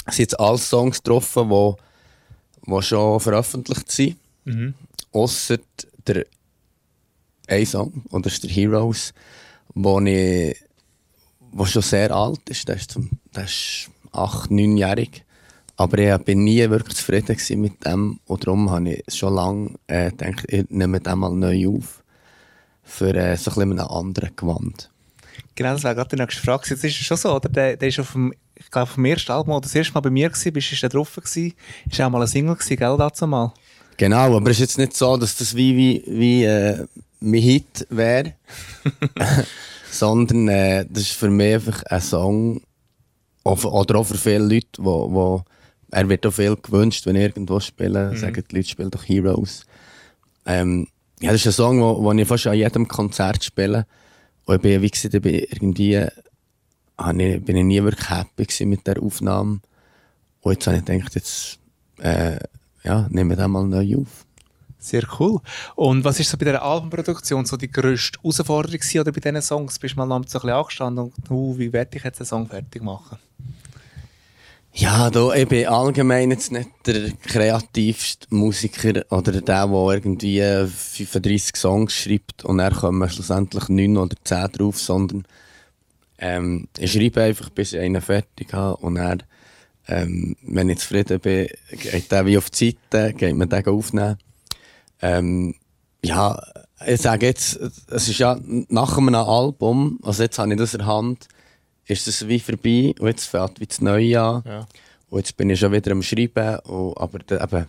sind 0.07 0.19
jetzt 0.19 0.39
alle 0.39 0.59
Songs 0.59 1.03
getroffen, 1.03 1.49
die, 1.49 2.71
die 2.71 2.83
schon 2.83 3.21
veröffentlicht 3.21 3.91
sind. 3.91 4.17
Ausser 5.13 5.59
der 6.07 6.25
ein 7.49 7.67
Song, 7.67 8.03
und 8.11 8.27
das 8.27 8.35
ist 8.35 8.45
der 8.45 8.51
Heroes, 8.51 9.13
wo, 9.75 10.01
ich, 10.01 10.57
wo 11.53 11.65
schon 11.65 11.83
sehr 11.83 12.11
alt 12.11 12.49
ist. 12.49 12.69
Der 12.69 12.77
ist, 12.77 12.91
zum, 12.91 13.11
der 13.35 13.45
ist 13.45 13.91
8-, 14.13 14.51
9-jährig. 14.51 15.25
Aber 15.77 15.99
ich 15.99 16.17
bin 16.25 16.45
nie 16.45 16.69
wirklich 16.71 16.97
zufrieden 16.97 17.37
mit 17.61 17.85
dem. 17.85 18.19
Und 18.27 18.47
darum 18.47 18.71
habe 18.71 18.91
ich 18.91 19.15
schon 19.15 19.35
lange 19.35 19.75
äh, 19.87 20.11
gedacht, 20.11 20.45
ich 20.49 20.65
nehme 20.71 21.01
den 21.01 21.19
mal 21.19 21.33
neu 21.33 21.69
auf. 21.69 22.03
Für 22.83 23.15
äh, 23.15 23.37
so 23.37 23.51
ein 23.51 23.55
bisschen 23.55 23.63
einen 23.73 23.81
anderen 23.81 24.35
Gewand. 24.37 24.91
Genau, 25.55 25.73
das 25.73 25.83
wäre 25.85 25.95
gerade 25.95 26.17
die 26.17 26.23
nächste 26.23 26.41
Frage. 26.41 26.69
Jetzt 26.69 26.85
ist 26.85 27.01
es 27.01 27.07
schon 27.07 27.17
so, 27.17 27.35
oder? 27.35 27.49
Der, 27.49 27.77
der 27.77 27.89
ist 27.89 27.99
auf 27.99 28.13
dem, 28.13 28.33
ich 28.55 28.71
glaube, 28.71 28.85
auf 28.85 28.95
dem 28.95 29.05
ersten 29.05 29.33
Album, 29.33 29.55
oder 29.55 29.63
das 29.63 29.75
erste 29.75 29.93
Mal 29.95 30.01
bei 30.01 30.11
mir 30.11 30.31
gewesen, 30.31 30.53
bist 30.53 30.83
du 30.83 30.89
drauf 30.89 31.15
gewesen. 31.15 31.55
Ist 31.91 32.01
auch 32.01 32.11
mal 32.11 32.23
ein 32.23 32.29
Single 32.29 32.55
gewesen, 32.55 32.77
gell, 32.77 32.97
dazu 32.97 33.27
mal? 33.27 33.53
Genau, 33.97 34.37
aber 34.37 34.51
es 34.51 34.59
ist 34.59 34.61
jetzt 34.61 34.79
nicht 34.79 34.95
so, 34.95 35.17
dass 35.17 35.37
das 35.37 35.55
wie, 35.57 35.77
wie, 35.77 36.05
wie 36.07 36.45
äh, 36.45 36.87
mein 37.21 37.41
Hit 37.41 37.87
wäre. 37.91 38.35
Sondern 39.91 40.49
äh, 40.49 40.87
das 40.89 41.05
ist 41.05 41.13
für 41.13 41.31
mich 41.31 41.55
einfach 41.55 41.83
ein 41.85 42.01
Song, 42.01 42.61
oder 43.45 43.97
auch 43.97 44.05
für 44.05 44.19
viele 44.19 44.45
Leute, 44.45 44.69
wo, 44.79 45.11
wo 45.13 45.45
er 45.91 46.09
wird 46.09 46.27
auch 46.27 46.33
viel 46.33 46.57
gewünscht, 46.57 47.07
wenn 47.07 47.17
ich 47.17 47.23
irgendwo 47.23 47.61
spiele, 47.61 48.17
sagen 48.17 48.45
die 48.51 48.57
Leute, 48.57 48.69
spiel 48.69 48.91
doch 48.91 49.05
Heroes. 49.05 49.65
Ähm, 50.45 50.89
ja, 51.21 51.33
das 51.33 51.41
ist 51.41 51.47
ein 51.47 51.53
Song, 51.53 51.81
wo, 51.81 52.03
wo 52.03 52.13
ich 52.13 52.29
fast 52.29 52.47
an 52.49 52.57
jedem 52.57 52.89
Konzert 52.89 53.45
spiele. 53.45 53.87
Und 54.45 54.57
ich 54.57 54.63
bin, 54.63 54.83
wie 54.83 54.91
gesagt, 54.91 55.15
ich 55.15 55.23
bin 55.23 55.35
irgendwie, 55.35 55.97
ich, 55.97 57.45
bin 57.45 57.57
ich 57.57 57.65
nie 57.65 57.83
wirklich 57.83 58.11
happy 58.11 58.67
mit 58.67 58.87
der 58.87 59.03
Aufnahme. 59.03 59.61
Und 60.41 60.53
jetzt 60.53 60.67
habe 60.67 60.79
ich 60.79 60.85
gedacht, 60.85 61.15
jetzt, 61.15 61.59
äh, 61.99 62.39
ja, 62.85 63.07
nehmen 63.11 63.31
wir 63.31 63.37
den 63.37 63.51
mal 63.51 63.65
neu 63.65 63.97
auf. 63.99 64.26
Sehr 64.79 65.05
cool. 65.19 65.41
Und 65.75 66.05
was 66.05 66.21
ist 66.21 66.31
so 66.31 66.37
bei 66.37 66.45
dieser 66.45 66.63
Albumproduktion 66.63 67.45
so 67.45 67.57
die 67.57 67.71
grösste 67.71 68.19
Herausforderung 68.21 68.79
gewesen, 68.79 69.01
oder 69.01 69.13
bei 69.13 69.21
diesen 69.21 69.43
Songs? 69.43 69.79
Bist 69.79 69.95
du 69.95 69.99
mal 69.99 70.13
abends 70.13 70.33
so 70.33 70.39
ein 70.39 70.43
bisschen 70.43 70.57
angestanden 70.57 71.05
und, 71.05 71.31
uh, 71.31 71.59
wie 71.59 71.73
werde 71.73 71.97
ich 71.97 72.05
jetzt 72.05 72.21
den 72.21 72.27
Song 72.27 72.47
fertig 72.47 72.83
machen? 72.83 73.19
Ja, 74.79 75.09
da, 75.09 75.33
ich 75.33 75.49
bin 75.49 75.67
allgemein 75.67 76.31
jetzt 76.31 76.53
nicht 76.53 76.69
der 76.85 77.11
kreativste 77.13 78.27
Musiker 78.29 79.05
oder 79.09 79.33
der, 79.41 79.67
der 79.67 79.91
irgendwie 79.95 80.43
35 80.43 81.57
Songs 81.57 81.95
schreibt 81.95 82.45
und 82.45 82.59
dann 82.59 82.75
kommen 82.75 83.09
schlussendlich 83.09 83.71
9 83.71 83.97
oder 83.97 84.17
10 84.23 84.53
drauf, 84.53 84.79
sondern 84.79 85.25
ähm, 86.19 86.69
ich 86.79 86.93
schreibe 86.93 87.23
einfach, 87.23 87.49
bis 87.49 87.73
ich 87.73 87.81
einen 87.81 88.03
fertig 88.03 88.53
habe 88.53 88.77
und 88.77 88.97
dann, 88.97 89.23
ähm, 89.89 90.37
wenn 90.43 90.69
ich 90.69 90.81
zufrieden 90.81 91.21
bin, 91.21 91.49
geht 91.71 92.13
der 92.13 92.27
wie 92.27 92.37
auf 92.37 92.51
die 92.51 92.77
Seite, 92.93 93.15
geht 93.15 93.35
man 93.35 93.49
den 93.49 93.67
aufnehmen. 93.67 94.19
Ähm, 95.01 95.55
ja, 96.05 96.41
ich 96.87 97.01
sage 97.01 97.27
jetzt, 97.27 97.57
es 97.57 98.09
ist 98.09 98.19
ja 98.19 98.39
nach 98.69 98.99
einem 98.99 99.15
Album, 99.15 99.99
also 100.03 100.23
jetzt 100.23 100.39
habe 100.39 100.53
ich 100.53 100.59
das 100.59 100.75
in 100.75 100.79
der 100.79 100.87
Hand, 100.87 101.29
ist 101.87 102.09
es 102.09 102.29
wie 102.29 102.41
vorbei 102.41 102.95
und 102.99 103.07
jetzt 103.07 103.27
fängt 103.27 103.61
wie 103.61 103.67
das 103.67 103.81
Neue 103.81 104.21
an. 104.21 104.43
Ja. 104.45 104.67
Und 105.09 105.19
jetzt 105.19 105.37
bin 105.37 105.51
ich 105.51 105.61
schon 105.61 105.73
wieder 105.73 105.93
am 105.93 106.03
Schreiben, 106.03 106.59
und, 106.61 106.99
aber 106.99 107.21
eben 107.41 107.67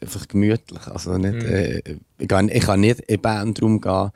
einfach 0.00 0.28
gemütlich. 0.28 0.86
Also 0.86 1.18
nicht, 1.18 1.44
äh, 1.44 1.82
ich, 2.18 2.28
kann, 2.28 2.48
ich 2.48 2.62
kann 2.62 2.80
nicht 2.80 3.00
in 3.00 3.16
den 3.16 3.20
Bandraum 3.20 3.80
gehen 3.80 4.10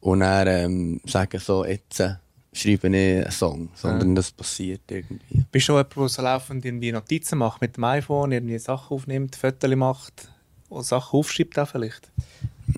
und 0.00 0.20
dann 0.20 0.48
ähm, 0.48 1.00
sagen, 1.06 1.38
so, 1.38 1.64
jetzt 1.64 2.00
äh, 2.00 2.14
schreibe 2.52 2.88
ich 2.88 2.94
einen 2.94 3.30
Song, 3.30 3.68
sondern 3.74 4.14
das 4.14 4.32
passiert 4.32 4.82
irgendwie. 4.90 5.44
Bist 5.50 5.68
du 5.68 5.74
auch 5.74 5.78
jemand, 5.78 5.96
der 5.96 6.08
so 6.08 6.22
laufend 6.22 6.64
irgendwie 6.64 6.92
Notizen 6.92 7.38
macht 7.38 7.60
mit 7.60 7.76
dem 7.76 7.84
iPhone, 7.84 8.32
irgendwie 8.32 8.58
Sachen 8.58 8.96
aufnimmt, 8.96 9.36
Fotos 9.36 9.74
macht 9.76 10.28
und 10.72 10.84
Sachen 10.84 11.18
aufschreibt 11.18 11.58
auch 11.58 11.68
vielleicht? 11.68 12.10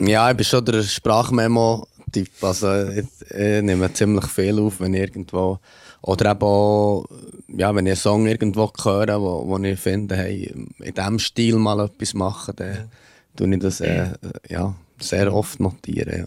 Ja, 0.00 0.30
ich 0.30 0.36
bin 0.36 0.44
schon 0.44 0.64
der 0.64 0.82
Sprachmemo-Typ. 0.82 2.28
Also 2.42 2.88
ich, 2.88 3.06
ich 3.30 3.62
nehme 3.62 3.92
ziemlich 3.92 4.26
viel 4.26 4.58
auf, 4.58 4.80
wenn 4.80 4.94
ich 4.94 5.00
irgendwo. 5.00 5.58
Oder 6.02 6.32
eben 6.32 6.42
auch, 6.42 7.06
ja, 7.48 7.74
wenn 7.74 7.86
ich 7.86 7.92
einen 7.92 7.96
Song 7.96 8.26
irgendwo 8.26 8.70
höre, 8.82 9.20
wo, 9.20 9.48
wo 9.48 9.58
ich 9.58 9.80
finde, 9.80 10.16
hey, 10.16 10.52
in 10.80 10.94
diesem 10.94 11.18
Stil 11.18 11.56
mal 11.56 11.80
etwas 11.80 12.12
machen, 12.14 12.54
dann 12.56 12.90
tue 13.36 13.54
ich 13.54 13.60
das 13.60 13.80
äh, 13.80 14.10
ja, 14.48 14.74
sehr 14.98 15.32
oft 15.32 15.60
notieren. 15.60 16.18
Ja. 16.20 16.24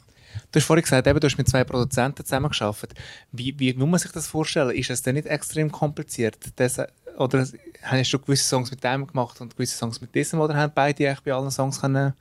Du 0.52 0.60
hast 0.60 0.66
vorhin 0.66 0.84
gesagt, 0.84 1.06
eben, 1.06 1.20
du 1.20 1.28
hast 1.28 1.38
mit 1.38 1.50
zwei 1.50 1.64
Produzenten 1.64 2.24
zusammengearbeitet. 2.26 2.98
Wie, 3.32 3.60
wie 3.60 3.74
muss 3.74 3.90
man 3.90 4.00
sich 4.00 4.12
das 4.12 4.28
vorstellen? 4.28 4.76
Ist 4.76 4.90
es 4.90 5.02
denn 5.02 5.16
nicht 5.16 5.28
extrem 5.28 5.72
kompliziert? 5.72 6.38
Das, 6.56 6.82
oder 7.18 7.48
hast 7.82 8.14
du 8.14 8.20
gewisse 8.20 8.48
Songs 8.48 8.72
mit 8.72 8.84
dem 8.84 9.08
gemacht 9.08 9.40
und 9.42 9.56
gewisse 9.56 9.78
Songs 9.78 10.02
mit 10.02 10.14
diesem? 10.14 10.40
Oder 10.40 10.56
haben 10.56 10.72
beide 10.74 11.08
eigentlich 11.08 11.22
bei 11.22 11.34
allen 11.34 11.52
Songs 11.52 11.82
können 11.82 12.14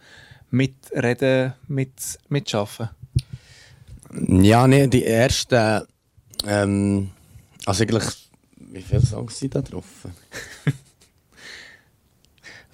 mitreden, 0.50 1.55
mit, 1.69 1.93
mitschaffen? 2.29 2.88
Ja, 4.29 4.67
nee, 4.67 4.87
die 4.87 5.05
ersten. 5.05 5.87
Ähm, 6.47 7.11
also 7.65 7.83
eigentlich. 7.83 8.05
Wie 8.59 8.83
viele 8.83 9.00
Songs 9.00 9.38
sind 9.38 9.55
da 9.55 9.62
drauf? 9.62 9.85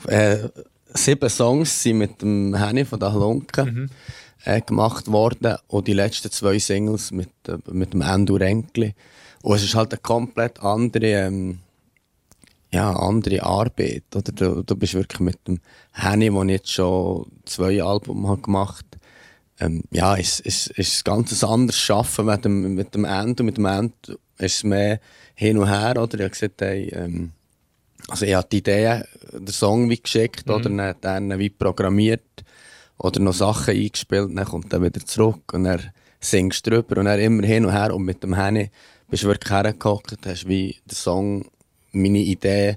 äh, 0.07 0.49
sieben 0.95 1.29
Songs 1.29 1.83
sind 1.83 1.99
mit 1.99 2.23
dem 2.23 2.55
Henny 2.55 2.85
von 2.85 2.99
der 2.99 3.12
Halunke 3.12 3.88
äh, 4.45 4.61
gemacht 4.61 5.11
worden 5.11 5.57
und 5.69 5.87
die 5.87 5.93
letzten 5.93 6.31
zwei 6.31 6.59
Singles 6.59 7.12
mit, 7.12 7.31
äh, 7.49 7.59
mit 7.71 7.93
dem 7.93 8.02
Endo 8.02 8.35
Renkli. 8.35 8.95
Und 9.43 9.57
es 9.57 9.64
ist 9.64 9.75
halt 9.75 9.93
eine 9.93 10.00
komplett 10.00 10.61
andere, 10.61 11.07
ähm, 11.07 11.59
ja, 12.73 12.93
andere 12.93 13.43
Arbeit. 13.43 14.05
Oder? 14.14 14.33
Du, 14.33 14.62
du 14.62 14.76
bist 14.76 14.95
wirklich 14.95 15.21
mit 15.21 15.47
dem 15.47 15.61
Henny, 15.93 16.33
wo 16.33 16.43
ich 16.45 16.50
jetzt 16.50 16.73
schon 16.73 17.26
zwei 17.45 17.83
Alben 17.83 18.26
habe 18.26 18.41
gemacht 18.43 18.87
ähm, 19.61 19.83
ja, 19.91 20.17
es 20.17 20.41
ist, 20.41 20.69
ist 20.71 21.07
ein 21.07 21.12
ganz 21.12 21.45
anderes 21.45 21.91
Arbeiten 21.91 22.25
mit 22.25 22.45
dem, 22.45 22.75
mit 22.75 22.95
dem 22.95 23.05
Endo. 23.05 23.45
Mit 23.45 23.59
dem 23.59 23.67
Endo 23.67 23.95
ist 24.38 24.57
es 24.57 24.64
mehr 24.64 24.99
hin 25.35 25.59
und 25.59 25.69
her. 25.69 25.91
Oder? 26.02 26.14
Ich 26.14 26.21
habe 26.21 26.31
gesagt, 26.31 26.61
hey, 26.62 26.88
ähm, 26.88 27.31
also 28.09 28.26
ich 28.26 28.35
habe 28.35 28.49
die 28.50 28.59
Idee, 28.59 29.02
den 29.33 29.47
Song 29.47 29.88
wie 29.88 30.00
geschickt 30.00 30.47
Mhm. 30.47 30.55
oder 30.55 30.71
dann, 30.71 30.95
dann 31.00 31.38
wie 31.38 31.50
programmiert 31.50 32.23
oder 32.99 33.21
noch 33.21 33.35
Sachen 33.35 33.75
eingespielt, 33.75 34.37
dann 34.37 34.45
kommt 34.45 34.73
er 34.73 34.83
wieder 34.83 35.05
zurück 35.05 35.52
und 35.52 35.67
er 35.67 35.81
singst 36.21 36.67
drüber 36.67 36.99
und 36.99 37.07
er 37.07 37.19
immer 37.19 37.47
hin 37.47 37.64
und 37.64 37.73
her 37.73 37.95
und 37.95 38.02
mit 38.02 38.23
dem 38.23 38.35
Henny 38.35 38.71
bist 39.09 39.23
du 39.23 39.29
wirklich 39.29 39.52
hergehockt, 39.52 40.26
hast 40.26 40.49
wie 40.49 40.76
den 40.87 40.95
Song, 40.95 41.47
meine 41.93 42.19
Idee 42.19 42.77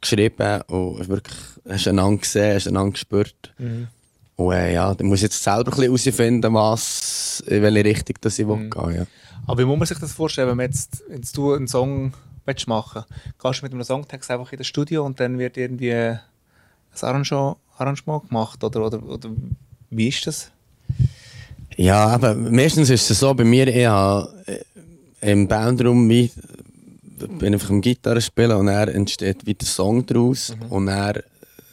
geschrieben 0.00 0.60
und 0.62 1.08
wirklich 1.08 1.36
hast 1.68 1.88
einander 1.88 2.18
gesehen, 2.20 2.54
hast 2.54 2.68
einander 2.68 2.92
gespürt. 2.92 3.54
Mhm. 3.58 3.88
Und 4.36 4.52
äh, 4.52 4.74
ja, 4.74 4.94
dann 4.94 5.06
muss 5.06 5.18
ich 5.18 5.24
jetzt 5.24 5.42
selber 5.42 5.70
ein 5.72 5.76
bisschen 5.76 5.84
herausfinden, 5.84 6.54
was, 6.54 7.42
in 7.46 7.62
welche 7.62 7.84
Richtung 7.84 8.16
das 8.20 8.38
ich 8.38 8.46
Mhm. 8.46 8.70
gehen 8.70 8.94
ja. 8.96 9.06
Aber 9.46 9.60
wie 9.60 9.64
muss 9.64 9.78
man 9.78 9.86
sich 9.86 9.98
das 9.98 10.12
vorstellen, 10.12 10.48
wenn, 10.48 10.56
man 10.56 10.66
jetzt, 10.66 11.04
wenn 11.08 11.22
du 11.34 11.52
einen 11.52 11.68
Song 11.68 12.12
willst 12.46 12.66
machen 12.66 13.04
willst? 13.08 13.42
Gehst 13.42 13.60
du 13.60 13.64
mit 13.64 13.72
einem 13.72 13.84
Songtext 13.84 14.30
einfach 14.30 14.50
in 14.52 14.58
das 14.58 14.66
Studio 14.66 15.04
und 15.04 15.20
dann 15.20 15.38
wird 15.38 15.56
irgendwie 15.56 15.92
ein 15.92 16.20
Arrangement, 17.00 17.56
Arrangement 17.78 18.28
gemacht? 18.28 18.62
Oder, 18.64 18.86
oder, 18.86 19.02
oder 19.02 19.30
wie 19.90 20.08
ist 20.08 20.26
das? 20.26 20.50
Ja, 21.76 22.06
aber 22.06 22.34
meistens 22.34 22.90
ist 22.90 23.10
es 23.10 23.18
so, 23.18 23.34
bei 23.34 23.44
mir, 23.44 23.68
ich 23.68 23.86
habe 23.86 24.32
äh, 24.46 25.32
im 25.32 25.46
Bandraum 25.48 26.08
wie, 26.08 26.30
bin 27.18 27.54
einfach 27.54 27.70
am 27.70 27.80
Gitarre 27.80 28.20
spielen 28.20 28.52
und 28.52 28.66
dann 28.66 28.88
entsteht 28.88 29.46
wieder 29.46 29.64
Song 29.64 30.04
daraus 30.06 30.54
und 30.68 30.86
dann 30.86 31.20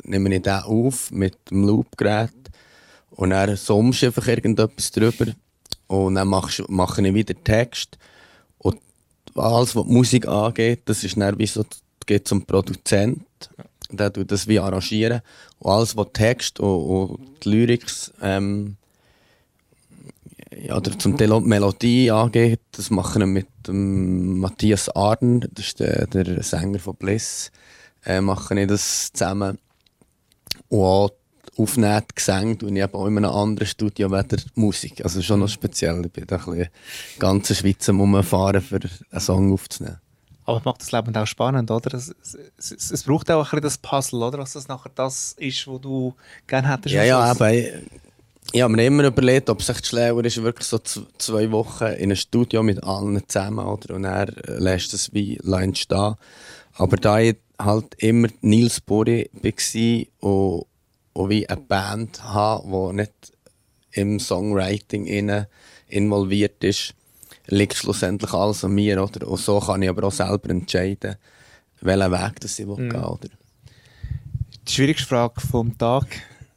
nehme 0.03 0.33
ich 0.33 0.41
den 0.41 0.53
auf 0.53 1.11
mit 1.11 1.37
dem 1.49 1.65
Loopgerät 1.65 2.31
und 3.11 3.31
dann 3.31 3.55
summst 3.55 4.03
einfach 4.03 4.27
irgendetwas 4.27 4.91
drüber 4.91 5.31
und 5.87 6.15
dann 6.15 6.27
machst, 6.27 6.63
mache 6.69 7.05
ich 7.05 7.13
wieder 7.13 7.35
Text 7.43 7.97
und 8.57 8.79
alles, 9.35 9.75
was 9.75 9.85
die 9.85 9.91
Musik 9.91 10.27
angeht, 10.27 10.81
das 10.85 11.03
ist 11.03 11.17
dann 11.17 11.37
wie 11.37 11.47
so, 11.47 11.65
geht 12.05 12.27
zum 12.27 12.45
Produzent, 12.45 13.23
der 13.89 14.11
tut 14.11 14.31
das 14.31 14.47
wie 14.47 14.59
arrangieren 14.59 15.21
und 15.59 15.71
alles, 15.71 15.95
was 15.95 16.07
Text 16.13 16.59
und, 16.59 16.67
und 16.67 17.43
die 17.43 17.49
Lyrics 17.49 18.11
ähm, 18.21 18.77
ja, 20.57 20.77
oder 20.77 20.97
zum 20.97 21.17
Teil 21.17 21.31
auch 21.31 21.41
die 21.41 21.47
Melodie 21.47 22.11
angeht, 22.11 22.61
das 22.71 22.89
machen 22.89 23.21
wir 23.21 23.27
mit 23.27 23.47
dem 23.67 24.39
Matthias 24.39 24.89
Arden, 24.89 25.41
das 25.51 25.67
ist 25.67 25.79
der, 25.79 26.07
der 26.07 26.43
Sänger 26.43 26.79
von 26.79 26.95
Bliss, 26.95 27.51
äh, 28.05 28.21
machen 28.21 28.57
wir 28.57 28.67
das 28.67 29.11
zusammen. 29.13 29.57
Und 30.69 31.13
auch 31.57 31.67
die 31.75 32.15
Gesänge, 32.15 32.57
tue 32.57 32.69
ich 32.71 32.77
eben 32.77 32.93
auch 32.93 33.07
in 33.07 33.17
einem 33.17 33.31
anderen 33.31 33.67
Studio 33.67 34.11
weder 34.11 34.41
Musik. 34.55 35.03
Also 35.03 35.21
schon 35.21 35.41
noch 35.41 35.49
speziell. 35.49 36.05
Ich 36.05 36.11
bin 36.11 36.25
da 36.25 36.37
ein 36.37 36.45
bisschen 36.45 36.69
ganze 37.19 37.55
Schweiz 37.55 37.87
am 37.89 38.01
Umfahren, 38.01 38.61
für 38.61 38.79
einen 38.79 39.19
Song 39.21 39.53
aufzunehmen. 39.53 39.99
Aber 40.45 40.57
es 40.57 40.65
macht 40.65 40.81
das 40.81 40.91
Leben 40.91 41.15
auch 41.15 41.27
spannend, 41.27 41.69
oder? 41.69 41.93
Es, 41.93 42.13
es, 42.57 42.71
es, 42.71 42.91
es 42.91 43.03
braucht 43.03 43.29
auch 43.29 43.39
ein 43.39 43.43
bisschen 43.43 43.61
das 43.61 43.77
Puzzle, 43.77 44.23
oder? 44.23 44.39
Dass 44.39 44.53
das 44.53 44.67
nachher 44.67 44.91
das 44.95 45.33
ist, 45.33 45.67
was 45.67 45.81
du 45.81 46.15
gerne 46.47 46.69
hättest. 46.69 46.95
Ja, 46.95 47.03
ja, 47.03 47.19
aber 47.19 47.51
ich, 48.51 48.61
habe 48.61 48.73
mir 48.73 48.85
immer 48.85 49.05
überlegt, 49.05 49.49
ob 49.49 49.61
es 49.61 49.69
echt 49.69 49.87
schlauer 49.87 50.25
ist, 50.25 50.41
wirklich 50.41 50.67
so 50.67 50.79
zwei 50.79 51.51
Wochen 51.51 51.85
in 51.85 52.03
einem 52.03 52.15
Studio 52.15 52.63
mit 52.63 52.83
allen 52.83 53.21
zusammen, 53.27 53.65
oder? 53.65 53.95
Und 53.95 54.05
er 54.05 54.27
lässt 54.45 54.93
es 54.93 55.13
wie 55.13 55.37
entstehen. 55.37 56.15
Aber 56.73 56.97
da 56.97 57.19
ich 57.19 57.37
halt 57.59 57.95
immer 57.97 58.27
Nils 58.41 58.81
Bori 58.81 59.29
war 59.33 60.29
und, 60.29 60.65
und 61.13 61.29
wie 61.29 61.47
eine 61.47 61.61
Band 61.61 62.23
habe, 62.23 62.89
die 62.89 62.95
nicht 62.97 63.13
im 63.91 64.19
Songwriting 64.19 65.05
involviert 65.87 66.63
ist, 66.63 66.93
liegt 67.47 67.75
schlussendlich 67.75 68.33
alles 68.33 68.63
an 68.63 68.71
mir, 68.73 69.01
oder? 69.01 69.27
Und 69.27 69.39
so 69.39 69.59
kann 69.59 69.81
ich 69.81 69.89
aber 69.89 70.07
auch 70.07 70.11
selber 70.11 70.49
entscheiden, 70.49 71.15
welchen 71.81 72.11
Weg 72.11 72.39
das 72.39 72.59
ich 72.59 72.67
will 72.67 72.89
gehen 72.89 73.03
oder? 73.03 73.29
Die 74.67 74.71
schwierigste 74.71 75.07
Frage 75.07 75.41
vom 75.41 75.77
Tag. 75.77 76.07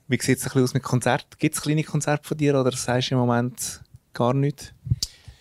Wie 0.06 0.18
sieht 0.20 0.38
es 0.38 0.54
aus 0.54 0.74
mit 0.74 0.82
Konzert? 0.82 1.38
Gibt 1.38 1.54
es 1.54 1.62
kleine 1.62 1.82
Konzerte 1.82 2.26
von 2.26 2.36
dir 2.36 2.58
oder 2.60 2.72
sagst 2.72 3.10
du 3.10 3.14
im 3.14 3.20
Moment 3.20 3.80
gar 4.12 4.34
nichts? 4.34 4.72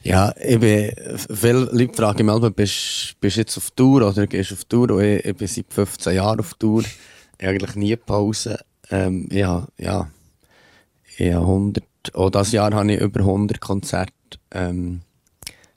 Ja, 0.03 0.33
ich 0.37 0.59
bin, 0.59 0.91
viele 1.33 1.69
Leute 1.71 1.93
fragen 1.93 2.25
mich, 2.57 3.15
bist 3.19 3.35
du 3.37 3.39
jetzt 3.39 3.57
auf 3.57 3.71
Tour 3.71 4.07
oder 4.07 4.27
gehst 4.27 4.51
du 4.51 4.55
auf 4.55 4.65
Tour? 4.65 4.91
Und 4.91 5.03
ich, 5.03 5.25
ich 5.25 5.35
bin 5.35 5.47
seit 5.47 5.65
15 5.71 6.15
Jahren 6.15 6.39
auf 6.39 6.53
Tour. 6.55 6.83
Ich 7.37 7.47
eigentlich 7.47 7.75
nie 7.75 7.95
Pause. 7.95 8.59
Ähm, 8.89 9.29
habe, 9.31 9.67
ja, 9.77 10.09
ich 11.17 11.33
habe 11.33 11.45
100, 11.45 11.83
auch 12.13 12.29
dieses 12.29 12.51
Jahr 12.51 12.73
habe 12.73 12.91
ich 12.91 12.99
über 12.99 13.21
100 13.21 13.61
Konzerte. 13.61 14.11
Ähm, 14.51 15.01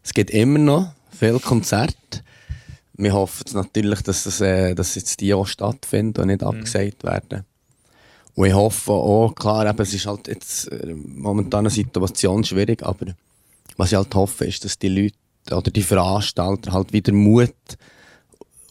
es 0.03 0.13
gibt 0.13 0.31
immer 0.31 0.59
noch 0.59 0.93
viele 1.11 1.39
Konzerte. 1.39 2.23
Wir 2.95 3.13
hoffen 3.13 3.45
natürlich, 3.55 4.03
dass, 4.03 4.25
das, 4.25 4.41
äh, 4.41 4.75
dass 4.75 4.95
jetzt 4.95 5.21
die 5.21 5.35
auch 5.35 5.47
stattfinden 5.47 6.23
und 6.23 6.29
nicht 6.29 6.43
abgesagt 6.43 7.05
werden. 7.05 7.45
Und 8.37 8.47
ich 8.47 8.55
hoffe 8.55 8.93
auch, 8.93 9.35
klar, 9.35 9.67
eben, 9.67 9.83
es 9.83 9.95
ist 9.95 10.07
halt 10.07 10.29
jetzt 10.29 10.71
äh, 10.71 10.95
momentan 10.95 11.61
eine 11.61 11.71
Situation 11.71 12.45
schwierig, 12.45 12.83
aber 12.83 13.07
was 13.77 13.93
ich 13.93 13.97
halt 13.97 14.15
hoffe, 14.15 14.45
ist, 14.45 14.65
dass 14.65 14.79
die 14.79 14.89
Leute 14.89 15.17
oder 15.51 15.71
die 15.71 15.83
Veranstalter 15.83 16.73
halt 16.73 16.93
wieder 16.93 17.13
Mut 17.13 17.55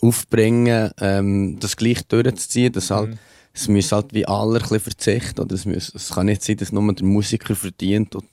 aufbringen, 0.01 0.91
ähm, 1.01 1.57
das 1.60 1.75
gleich 1.77 2.05
durchzuziehen. 2.07 2.74
Dass 2.74 2.91
halt, 2.91 3.17
Es 3.53 3.67
müssen 3.67 3.95
halt 3.95 4.13
wie 4.13 4.27
alle 4.27 4.57
ein 4.57 4.62
bisschen 4.62 4.79
verzichten. 4.81 5.41
Oder 5.41 5.55
es, 5.55 5.65
muss, 5.65 5.93
es 5.95 6.10
kann 6.10 6.27
nicht 6.27 6.43
sein, 6.43 6.57
dass 6.57 6.72
nur 6.72 6.93
der 6.93 7.05
Musiker 7.05 7.55
verdient 7.55 8.15
und 8.15 8.25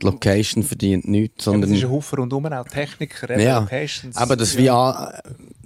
die 0.00 0.06
Location 0.06 0.62
verdient 0.62 1.08
nichts, 1.08 1.44
sondern... 1.44 1.70
es 1.70 1.78
ist 1.78 1.84
ein 1.84 1.90
Haufen 1.90 2.18
rundum, 2.20 2.46
auch 2.46 2.68
Techniker, 2.68 3.38
Ja, 3.38 3.60
Locations. 3.60 4.16
aber 4.16 4.36
das 4.36 4.56
wie 4.56 4.70
an, 4.70 5.12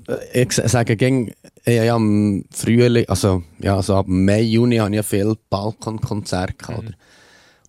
äh, 0.08 0.42
ich 0.42 0.52
sage 0.52 0.96
gegen 0.96 1.32
ja, 1.66 1.84
ja, 1.84 1.96
im 1.96 2.44
Frühling, 2.50 3.08
also 3.08 3.42
ja, 3.60 3.76
also 3.76 3.96
ab 3.96 4.06
Mai, 4.08 4.42
Juni 4.42 4.76
habe 4.76 4.90
ich 4.90 4.96
ja 4.96 5.02
viel 5.02 5.34
Balkonkonzerte 5.50 6.54
gehabt. 6.54 6.78
oder? 6.78 6.92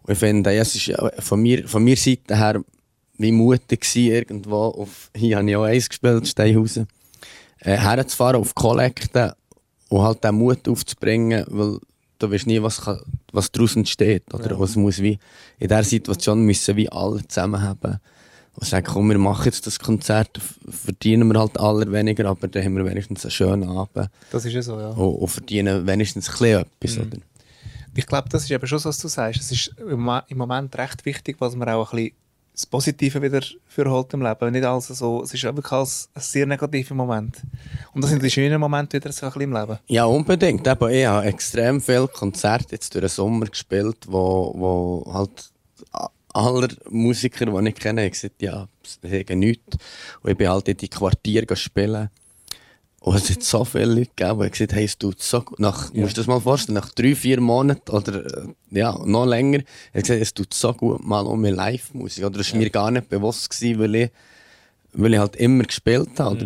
Und 0.03 0.13
ich 0.13 0.19
finde, 0.19 0.53
ja, 0.53 0.61
es 0.61 0.75
ist 0.75 0.87
ja 0.87 1.11
von 1.19 1.41
mir, 1.41 1.67
von 1.67 1.83
mir 1.83 1.95
Seite 1.97 2.37
her 2.37 2.61
wie 3.17 3.31
mutig 3.31 3.81
gewesen, 3.81 4.11
irgendwo 4.13 4.57
auf, 4.57 5.09
hier 5.15 5.37
habe 5.37 5.49
ich 5.49 5.55
auch 5.55 5.63
eins 5.63 5.87
gespielt, 5.89 6.27
Steinhausen, 6.27 6.87
äh, 7.59 7.77
herzufahren 7.77 8.41
auf 8.41 8.53
Kollekten 8.53 9.31
und 9.89 10.01
halt 10.01 10.23
den 10.23 10.35
Mut 10.35 10.67
aufzubringen, 10.67 11.45
weil 11.47 11.79
du 12.19 12.31
weißt 12.31 12.47
nie, 12.47 12.61
was, 12.61 12.81
kann, 12.81 12.99
was 13.31 13.51
daraus 13.51 13.75
entsteht. 13.75 14.33
Oder 14.33 14.59
was 14.59 14.75
muss 14.75 15.01
wie, 15.01 15.19
in 15.59 15.67
dieser 15.67 15.83
Situation 15.83 16.41
müssen 16.45 16.75
wir 16.75 16.91
alle 16.93 17.27
zusammen 17.27 17.61
haben. 17.61 17.99
Und 18.53 18.65
sagen, 18.65 18.87
komm, 18.89 19.09
wir 19.09 19.17
machen 19.17 19.43
jetzt 19.45 19.67
das 19.67 19.77
Konzert, 19.77 20.39
verdienen 20.69 21.27
wir 21.27 21.37
halt 21.37 21.59
aller 21.59 21.91
weniger, 21.91 22.29
aber 22.29 22.47
dann 22.47 22.63
haben 22.63 22.77
wir 22.77 22.85
wenigstens 22.85 23.25
einen 23.25 23.31
schönen 23.31 23.69
Abend 23.69 24.09
Das 24.31 24.45
ist 24.45 24.53
ja 24.53 24.61
so, 24.61 24.79
ja. 24.79 24.89
und, 24.91 25.15
und 25.15 25.27
verdienen 25.27 25.85
wenigstens 25.85 26.29
ein 26.29 26.37
bisschen 26.37 26.61
etwas. 26.61 26.97
Oder? 26.97 27.17
Ich 27.97 28.05
glaube, 28.05 28.29
das 28.29 28.43
ist 28.43 28.51
eben 28.51 28.65
schon 28.65 28.79
so, 28.79 28.87
was 28.87 28.97
du 28.99 29.09
sagst. 29.09 29.41
Es 29.41 29.51
ist 29.51 29.75
im 29.77 30.37
Moment 30.37 30.77
recht 30.77 31.05
wichtig, 31.05 31.35
was 31.39 31.55
man 31.55 31.67
auch 31.67 31.91
ein 31.91 31.97
bisschen 31.97 32.15
das 32.55 32.65
Positive 32.65 33.21
wieder 33.21 33.41
fürholt 33.67 34.13
im 34.13 34.21
Leben. 34.21 34.51
Nicht 34.51 34.63
alles 34.65 34.87
so, 34.87 35.21
es 35.23 35.33
ist 35.33 35.43
wirklich 35.43 35.71
alles 35.71 36.09
ein 36.13 36.21
sehr 36.21 36.45
negativer 36.45 36.95
Moment. 36.95 37.41
Und 37.93 38.01
das 38.03 38.11
sind 38.11 38.23
die 38.23 38.31
schönen 38.31 38.59
Momente 38.59 38.97
wieder 38.97 39.11
so 39.11 39.25
ein 39.25 39.31
bisschen 39.33 39.53
im 39.53 39.53
Leben. 39.53 39.77
Ja, 39.87 40.05
unbedingt. 40.05 40.65
Eben, 40.67 40.89
ich 40.89 41.05
habe 41.05 41.25
extrem 41.27 41.81
viele 41.81 42.07
Konzerte 42.07 42.71
jetzt 42.75 42.93
durch 42.93 43.01
den 43.01 43.09
Sommer 43.09 43.45
gespielt, 43.45 43.97
wo, 44.07 44.53
wo 44.55 45.13
halt 45.13 45.51
a- 45.91 46.09
alle 46.33 46.67
Musiker, 46.89 47.45
die 47.45 47.69
ich 47.69 47.75
kenne, 47.75 48.03
haben 48.03 48.11
gesagt, 48.11 48.41
ja, 48.41 48.67
sie 48.83 49.19
haben 49.27 49.39
nichts. 49.39 49.77
Und 50.21 50.31
ich 50.31 50.37
bin 50.37 50.49
halt 50.49 50.67
in 50.67 50.77
die 50.77 50.87
Quartiere 50.89 51.55
spielen. 51.55 52.09
Und 53.05 53.17
es 53.17 53.29
hat 53.29 53.43
so 53.43 53.63
viele 53.63 53.85
Leute 53.85 54.09
gegeben, 54.15 54.41
die 54.41 54.49
gesagt 54.49 54.71
haben, 54.71 54.77
hey, 54.77 54.85
es 54.85 54.97
tut 54.97 55.21
so 55.21 55.39
gut. 55.39 55.59
Nach, 55.59 55.93
Musst 55.93 56.17
du 56.17 56.21
das 56.21 56.27
mal 56.27 56.39
vorstellen, 56.39 56.73
nach 56.73 56.89
drei, 56.89 57.13
vier 57.13 57.39
Monaten 57.39 57.91
oder 57.91 58.25
äh, 58.25 58.47
ja, 58.71 58.97
noch 59.05 59.27
länger, 59.27 59.59
hat 59.93 60.01
gesagt, 60.01 60.21
es 60.21 60.33
tut 60.33 60.51
so 60.55 60.73
gut 60.73 61.05
mal 61.05 61.27
um 61.27 61.43
Live-Musik. 61.43 62.25
Oder 62.25 62.39
das 62.39 62.51
war 62.51 62.57
mir 62.57 62.71
gar 62.71 62.89
nicht 62.89 63.07
bewusst, 63.07 63.51
gewesen, 63.51 63.79
weil 63.79 63.95
ich, 63.95 64.11
weil 64.93 65.13
ich 65.13 65.19
halt 65.19 65.35
immer 65.35 65.65
gespielt 65.65 66.19
habe. 66.19 66.35
Oder? 66.35 66.45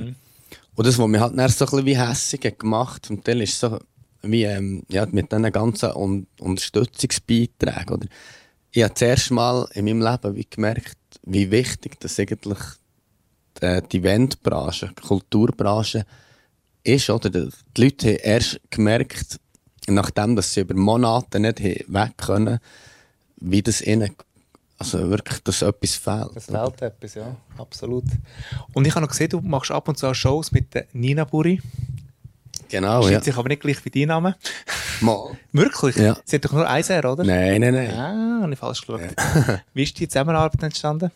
Und 0.75 0.85
das, 0.85 0.99
was 0.99 1.07
mich 1.07 1.21
halt 1.21 1.37
dann 1.37 1.47
so 1.49 1.63
ein 1.63 1.69
bisschen 1.69 1.85
wie 1.85 1.97
hässig 1.97 2.43
hat 2.43 2.59
gemacht 2.59 3.05
zum 3.05 3.23
Teil 3.23 3.41
ist 3.41 3.57
so 3.57 3.79
wie 4.23 4.43
ähm, 4.43 4.83
ja, 4.89 5.05
mit 5.05 5.31
diesen 5.31 5.49
ganzen 5.53 5.95
Un 5.95 6.27
Unterstützungsbeiträgen. 6.41 7.89
Oder? 7.89 8.07
Ich 8.71 8.83
habe 8.83 8.93
zuerst 8.95 9.31
mal 9.31 9.65
in 9.75 9.85
meinem 9.85 10.01
Leben 10.01 10.35
wie 10.35 10.47
gemerkt, 10.49 10.97
wie 11.23 11.51
wichtig 11.51 12.01
das 12.01 12.19
eigentlich 12.19 12.59
die, 13.61 13.79
die 13.93 13.99
Eventbranche, 13.99 14.89
die 14.89 15.07
Kulturbranche 15.07 15.99
ist. 15.99 16.07
Oder? 16.85 17.29
Die 17.29 17.83
Leute 17.83 18.07
haben 18.09 18.19
erst 18.23 18.61
gemerkt, 18.69 19.39
nachdem 19.87 20.35
dass 20.35 20.53
sie 20.53 20.61
über 20.61 20.75
Monate 20.75 21.39
nicht 21.39 21.59
weg 21.59 22.17
können, 22.17 22.59
wie 23.37 23.61
das 23.61 23.81
ihnen, 23.81 24.15
also 24.77 25.09
wirklich, 25.09 25.39
dass 25.43 25.61
etwas 25.61 25.95
fehlt. 25.95 26.35
Das 26.35 26.45
fehlt 26.45 26.81
etwas, 26.81 27.15
ja, 27.15 27.35
absolut. 27.57 28.05
Und 28.73 28.87
ich 28.87 28.95
habe 28.95 29.01
noch 29.01 29.09
gesehen, 29.09 29.29
du 29.29 29.41
machst 29.41 29.71
ab 29.71 29.87
und 29.87 29.97
zu 29.97 30.13
Shows 30.13 30.51
mit 30.51 30.73
der 30.73 30.87
Nina 30.93 31.25
Buri. 31.25 31.61
Genau, 32.69 33.01
Schreibt 33.01 33.13
ja. 33.13 33.21
sich 33.21 33.37
aber 33.37 33.49
nicht 33.49 33.61
gleich 33.61 33.83
wie 33.83 33.89
dein 33.89 34.07
Name. 34.07 34.35
Mal. 35.01 35.37
Wirklich? 35.51 35.95
Ja. 35.95 36.17
Sie 36.23 36.35
hat 36.35 36.45
doch 36.45 36.51
nur 36.51 36.67
ein 36.67 36.83
R, 36.83 37.11
oder? 37.11 37.23
Nein, 37.23 37.61
nein, 37.61 37.73
nein. 37.73 37.91
Ah, 37.91 38.41
habe 38.43 38.53
ich 38.53 38.59
falsch 38.59 38.81
geschaut. 38.81 39.01
Wie 39.73 39.83
ist 39.83 39.97
die 39.99 40.07
Zusammenarbeit 40.07 40.61
entstanden? 40.61 41.11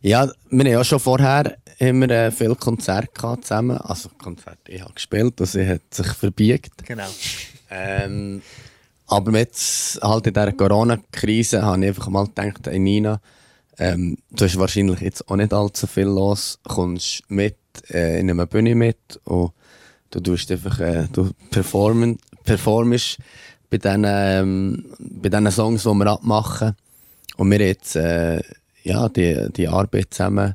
Ja, 0.00 0.26
wir 0.50 0.64
haben 0.64 0.72
ja 0.72 0.84
schon 0.84 1.00
vorher 1.00 1.56
immer 1.78 2.08
äh, 2.10 2.30
viele 2.30 2.54
Konzerte 2.56 3.08
gehabt 3.14 3.44
zusammen. 3.44 3.76
Also 3.76 4.08
Konzerte, 4.18 4.72
ich 4.72 4.80
habe 4.80 4.94
gespielt 4.94 5.40
und 5.40 5.46
sie 5.46 5.66
hat 5.66 5.82
sich 5.90 6.06
verbiegt. 6.08 6.84
Genau. 6.84 7.08
Ähm, 7.70 8.42
aber 9.06 9.38
jetzt 9.38 10.00
halt 10.02 10.26
in 10.26 10.34
dieser 10.34 10.52
Corona-Krise 10.52 11.62
habe 11.62 11.82
ich 11.82 11.88
einfach 11.88 12.08
mal 12.08 12.26
gedacht, 12.26 12.66
hey 12.66 12.78
Nina, 12.78 13.20
ähm, 13.78 14.18
du 14.30 14.44
hast 14.44 14.58
wahrscheinlich 14.58 15.00
jetzt 15.00 15.28
auch 15.28 15.36
nicht 15.36 15.52
allzu 15.52 15.86
viel 15.86 16.06
los, 16.06 16.58
kommst 16.66 17.22
mit 17.28 17.56
äh, 17.90 18.18
in 18.18 18.30
einer 18.30 18.46
Bühne 18.46 18.74
mit 18.74 19.20
und 19.24 19.52
du 20.10 20.20
tust 20.20 20.50
einfach, 20.50 20.80
äh, 20.80 21.06
du 21.12 21.30
performen, 21.50 22.18
performst 22.44 23.18
bei 23.70 23.78
diesen, 23.78 24.04
ähm, 24.06 24.84
bei 24.98 25.28
diesen 25.28 25.50
Songs, 25.50 25.82
die 25.82 25.88
wir 25.88 26.06
abmachen. 26.06 26.74
Und 27.36 27.50
wir 27.50 27.60
jetzt, 27.60 27.96
äh, 27.96 28.40
ja, 28.82 29.08
die, 29.08 29.48
die 29.54 29.68
Arbeit 29.68 30.08
zusammen 30.14 30.54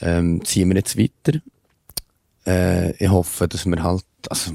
ähm, 0.00 0.44
ziehen 0.44 0.68
wir 0.70 0.76
jetzt 0.76 0.98
weiter. 0.98 1.38
Äh, 2.46 2.92
ich 3.02 3.08
hoffe, 3.10 3.46
dass 3.48 3.66
wir 3.66 3.82
halt, 3.82 4.04
also, 4.28 4.52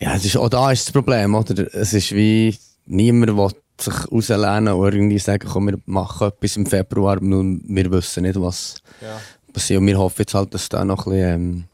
ja, 0.00 0.14
es 0.14 0.24
ist, 0.24 0.36
auch 0.36 0.48
da 0.48 0.70
ist 0.72 0.86
das 0.86 0.92
Problem, 0.92 1.34
oder? 1.34 1.74
Es 1.74 1.92
ist 1.92 2.12
wie, 2.12 2.56
niemand 2.86 3.36
will 3.36 3.50
sich 3.78 4.10
rauslehnen 4.10 4.68
und 4.74 4.94
irgendwie 4.94 5.18
sagen, 5.18 5.48
komm, 5.50 5.66
wir 5.66 5.78
machen 5.86 6.28
etwas 6.28 6.56
im 6.56 6.64
Februar, 6.66 7.18
weil 7.20 7.58
wir 7.64 7.90
wissen 7.90 8.22
nicht, 8.22 8.40
was 8.40 8.76
Ja. 9.02 9.20
passiert. 9.52 9.80
Und 9.80 9.86
wir 9.88 9.98
hoffen 9.98 10.22
jetzt 10.22 10.32
halt, 10.34 10.54
dass 10.54 10.68
da 10.68 10.84
noch 10.84 11.06
ein 11.06 11.12
bisschen, 11.12 11.34
ähm, 11.34 11.64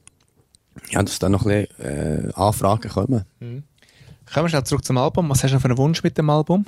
ja, 0.91 1.03
dass 1.03 1.19
da 1.19 1.29
noch 1.29 1.47
ein 1.47 1.67
bisschen, 1.79 2.31
äh, 2.31 2.33
Anfragen 2.35 2.91
kommen. 2.91 3.25
Kommen 3.41 3.65
wir 4.45 4.49
schnell 4.49 4.65
zurück 4.65 4.85
zum 4.85 4.99
Album. 4.99 5.29
Was 5.29 5.43
hast 5.43 5.51
du 5.51 5.55
noch 5.55 5.63
für 5.63 5.69
einen 5.69 5.79
Wunsch 5.79 6.03
mit 6.03 6.17
dem 6.17 6.31
Album? 6.31 6.65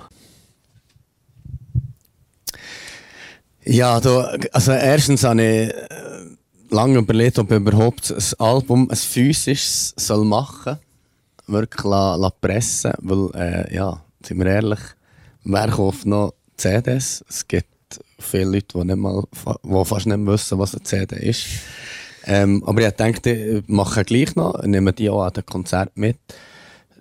Ja, 3.65 3.99
du, 4.01 4.21
also 4.53 4.73
erstens 4.73 5.25
habe 5.25 5.43
ich 5.43 5.71
äh, 5.71 5.85
lange 6.69 6.99
überlegt, 6.99 7.39
ob 7.39 7.51
ich 7.51 7.57
überhaupt 7.57 8.11
ein 8.11 8.47
Album, 8.47 8.91
ein 8.91 8.97
physisches 8.97 9.95
soll 9.97 10.25
machen 10.25 10.79
Wirklich 11.47 11.85
la, 11.85 12.17
la 12.17 12.31
pressen, 12.31 12.93
weil, 13.01 13.31
äh, 13.35 13.75
ja, 13.75 14.03
sind 14.23 14.39
wir 14.39 14.47
ehrlich, 14.47 14.81
wer 15.45 15.69
kauft 15.69 16.07
noch 16.07 16.33
CDs? 16.57 17.23
Es 17.29 17.47
gibt 17.47 18.01
viele 18.19 18.45
Leute, 18.47 18.79
die, 18.79 18.85
nicht 18.85 18.97
mal, 18.97 19.23
die 19.63 19.85
fast 19.85 20.07
nicht 20.07 20.27
wissen, 20.27 20.59
was 20.59 20.75
eine 20.75 20.85
CD 20.85 21.17
ist. 21.17 21.45
Ähm, 22.27 22.63
aber 22.65 22.87
ich 22.87 22.95
dachte, 22.95 23.31
ich 23.31 23.69
mache 23.69 24.05
gleich 24.05 24.35
noch, 24.35 24.63
nehme 24.63 24.93
die 24.93 25.11
auch 25.11 25.25
an 25.25 25.33
den 25.33 25.47
Konzert 25.47 25.97
mit. 25.97 26.17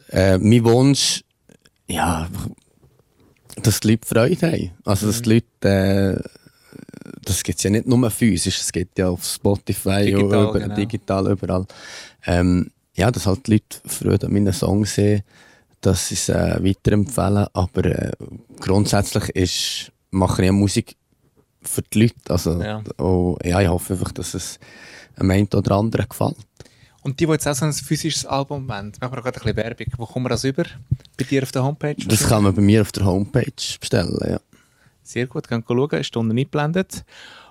Äh, 0.10 0.38
mein 0.38 0.64
Wunsch, 0.66 1.24
ja, 1.88 2.28
dass 3.62 3.80
die 3.80 3.90
Leute 3.90 4.08
Freude 4.08 4.52
haben. 4.52 4.72
Also, 4.86 5.08
dass 5.08 5.22
die 5.22 5.30
Leute, 5.62 6.24
äh, 6.24 6.30
das 7.24 7.44
gibt 7.44 7.58
es 7.58 7.64
ja 7.64 7.70
nicht 7.70 7.88
nur 7.88 8.10
physisch, 8.10 8.60
es 8.60 8.72
gibt 8.72 8.98
ja 9.00 9.10
auf 9.10 9.24
Spotify 9.24 10.06
Digital, 10.06 10.24
über, 10.24 10.60
genau. 10.60 10.76
digital 10.76 11.32
überall. 11.32 11.66
Ähm, 12.26 12.72
ja, 12.96 13.12
dass 13.12 13.26
halt 13.26 13.48
die 13.48 13.54
Leute 13.54 13.78
Freude 13.86 14.28
an 14.28 14.34
meinen 14.34 14.54
Songs 14.54 14.96
sehen, 14.96 15.24
dass 15.82 16.10
sie 16.10 16.16
es 16.16 16.30
äh, 16.30 16.64
weiterempfehlen. 16.64 17.48
Aber 17.54 17.86
äh, 17.86 18.12
grundsätzlich 18.60 19.30
ist, 19.30 19.92
mache 20.12 20.42
ich 20.42 20.46
ja 20.48 20.52
Musik 20.52 20.96
für 21.62 21.82
die 21.82 22.02
Leute. 22.02 22.16
Also, 22.30 22.62
Ja. 22.62 22.84
Und, 22.98 23.46
ja, 23.46 23.62
ich 23.62 23.68
hoffe 23.68 23.94
einfach, 23.94 24.12
dass 24.12 24.34
es 24.34 24.60
einem 25.16 25.32
einen 25.32 25.48
oder 25.54 25.76
anderen 25.76 26.08
gefällt. 26.08 26.38
Und 27.02 27.20
die, 27.20 27.26
die 27.26 27.32
jetzt 27.32 27.48
auch 27.48 27.54
so 27.54 27.66
ein 27.66 27.74
physisches 27.74 28.26
Album 28.26 28.68
wollen, 28.68 28.94
machen 29.02 29.14
wir 29.14 29.22
gerade 29.22 29.40
ein 29.40 29.44
bisschen 29.44 29.58
Werbung. 29.58 29.88
Wo 29.98 30.06
kommen 30.06 30.26
wir 30.26 30.30
das 30.30 30.46
über? 30.46 30.64
Bei 31.18 31.26
dir 31.26 31.44
auf 31.44 31.52
der 31.52 31.64
Homepage? 31.64 31.96
Das 32.08 32.28
kann 32.28 32.44
man 32.44 32.56
bei 32.56 32.62
mir 32.62 32.82
auf 32.82 32.94
der 32.94 33.06
Homepage 33.06 33.52
bestellen. 33.80 34.18
Ja. 34.26 34.40
Sehr 35.04 35.28
gut, 35.28 35.50
gehen 35.50 35.64
schauen, 35.68 35.92
eine 35.92 36.04
Stunde 36.04 36.34
eingeblendet. 36.34 37.04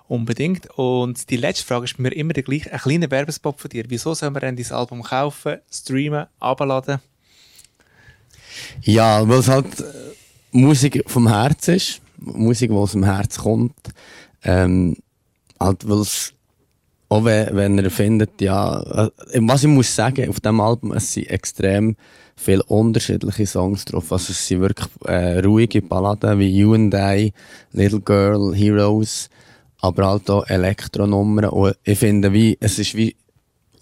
Unbedingt. 0.09 0.69
Und 0.79 1.29
die 1.31 1.37
letzte 1.37 1.67
Frage 1.67 1.85
ist 1.85 1.99
mir 1.99 2.13
immer 2.13 2.33
die 2.33 2.43
gleiche. 2.43 2.73
Ein 2.73 2.79
kleiner 2.79 3.11
Werbespot 3.11 3.61
von 3.61 3.69
dir. 3.69 3.85
Wieso 3.89 4.15
sollen 4.15 4.35
wir 4.35 4.41
denn 4.41 4.57
dein 4.57 4.73
Album 4.73 5.03
kaufen, 5.03 5.59
streamen, 5.71 6.27
abladen? 6.41 7.01
Ja, 8.83 9.27
weil 9.29 9.39
es 9.39 9.49
halt 9.49 9.81
äh, 9.81 9.85
Musik 10.51 11.03
vom 11.07 11.29
Herz 11.29 11.69
ist. 11.69 12.01
Musik, 12.19 12.71
die 12.71 12.77
aus 12.77 12.93
dem 12.93 13.05
Herz 13.05 13.39
kommt. 13.39 13.75
Ähm, 14.45 14.97
halt, 15.59 15.89
weil 15.89 16.01
es, 16.01 16.33
auch 17.13 17.25
wenn, 17.25 17.55
wenn 17.55 17.77
ihr 17.77 17.91
findet, 17.91 18.41
ja, 18.41 18.81
äh, 18.81 19.41
was 19.43 19.65
ich 19.65 19.69
muss 19.69 19.95
sagen, 19.95 20.31
auf 20.31 20.41
dem 20.41 20.61
Album, 20.63 20.93
es 20.93 21.13
sind 21.13 21.29
extrem 21.29 21.95
viele 22.37 22.63
unterschiedliche 22.63 23.47
Songs 23.47 23.85
drauf. 23.85 24.11
Also 24.11 24.31
es 24.31 24.49
sind 24.49 24.63
wirklich 24.63 24.89
äh, 25.05 25.41
ruhige 25.41 25.83
Balladen 25.83 26.39
wie 26.39 26.49
You 26.49 26.73
and 26.73 26.95
I, 26.95 27.35
Little 27.73 28.01
Girl, 28.01 28.55
Heroes, 28.55 29.29
aber 29.83 30.07
halt 30.07 30.31
auch 30.31 30.47
Elektronummern. 30.47 31.51
Und 31.51 31.77
ich 31.85 31.99
finde, 31.99 32.33
wie, 32.33 32.57
es 32.61 32.79
ist 32.79 32.95
wie, 32.95 33.15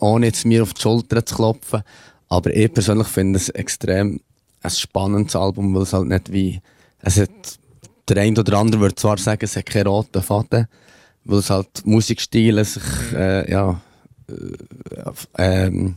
ohne 0.01 0.27
jetzt 0.27 0.45
mir 0.45 0.64
auf 0.64 0.75
die 0.75 0.83
Schulter 0.83 1.25
zu 1.25 1.37
klopfen, 1.37 1.83
aber 2.29 2.53
ich 2.53 2.75
persönlich 2.75 3.07
finde 3.07 3.37
es 3.37 3.49
extrem 3.51 4.21
ein 4.61 4.71
spannendes 4.71 5.37
Album, 5.37 5.73
weil 5.73 5.83
es 5.83 5.93
halt 5.93 6.09
nicht 6.09 6.33
wie, 6.33 6.61
es 6.99 7.16
hat, 7.16 7.31
der 8.09 8.23
eine 8.23 8.40
oder 8.40 8.59
andere 8.59 8.81
würde 8.81 8.97
zwar 8.97 9.19
sagen, 9.19 9.45
es 9.45 9.55
hat 9.55 9.66
keinen 9.66 9.87
roten 9.87 10.21
Faden, 10.21 10.66
weil 11.25 11.39
es 11.39 11.51
halt 11.51 11.85
Musikstile 11.85 12.65
sich, 12.65 12.83
äh, 13.15 13.51
ja, 13.51 13.81
äh, 14.29 15.13
ähm, 15.39 15.97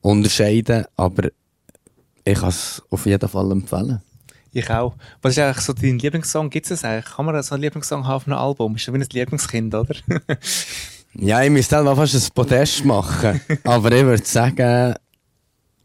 unterscheiden, 0.00 0.84
aber 0.96 1.28
ich 2.24 2.38
kann 2.38 2.48
es 2.48 2.82
auf 2.90 3.06
jeden 3.06 3.28
Fall 3.28 3.50
empfehlen. 3.52 4.00
Ich 4.52 4.68
auch. 4.68 4.94
Was 5.22 5.32
ist 5.32 5.38
eigentlich 5.38 5.64
so 5.64 5.72
dein 5.72 5.98
Lieblingssong? 5.98 6.50
Gibt 6.50 6.66
es 6.66 6.80
das 6.80 6.84
eigentlich? 6.84 7.14
Kann 7.14 7.24
man 7.24 7.42
so 7.42 7.54
einen 7.54 7.62
Lieblingssong 7.62 8.06
haben 8.06 8.14
auf 8.16 8.26
einem 8.26 8.36
Album? 8.36 8.76
Ist 8.76 8.86
ja 8.86 8.92
wie 8.92 8.98
ein 8.98 9.06
Lieblingskind, 9.10 9.74
oder? 9.74 9.94
Ja, 11.14 11.42
ich 11.42 11.50
müsste 11.50 11.76
halt 11.76 11.94
fast 11.96 12.14
ein 12.14 12.34
Podest 12.34 12.84
machen, 12.86 13.38
aber 13.64 13.92
ich 13.92 14.02
würde 14.02 14.24
sagen, 14.24 14.94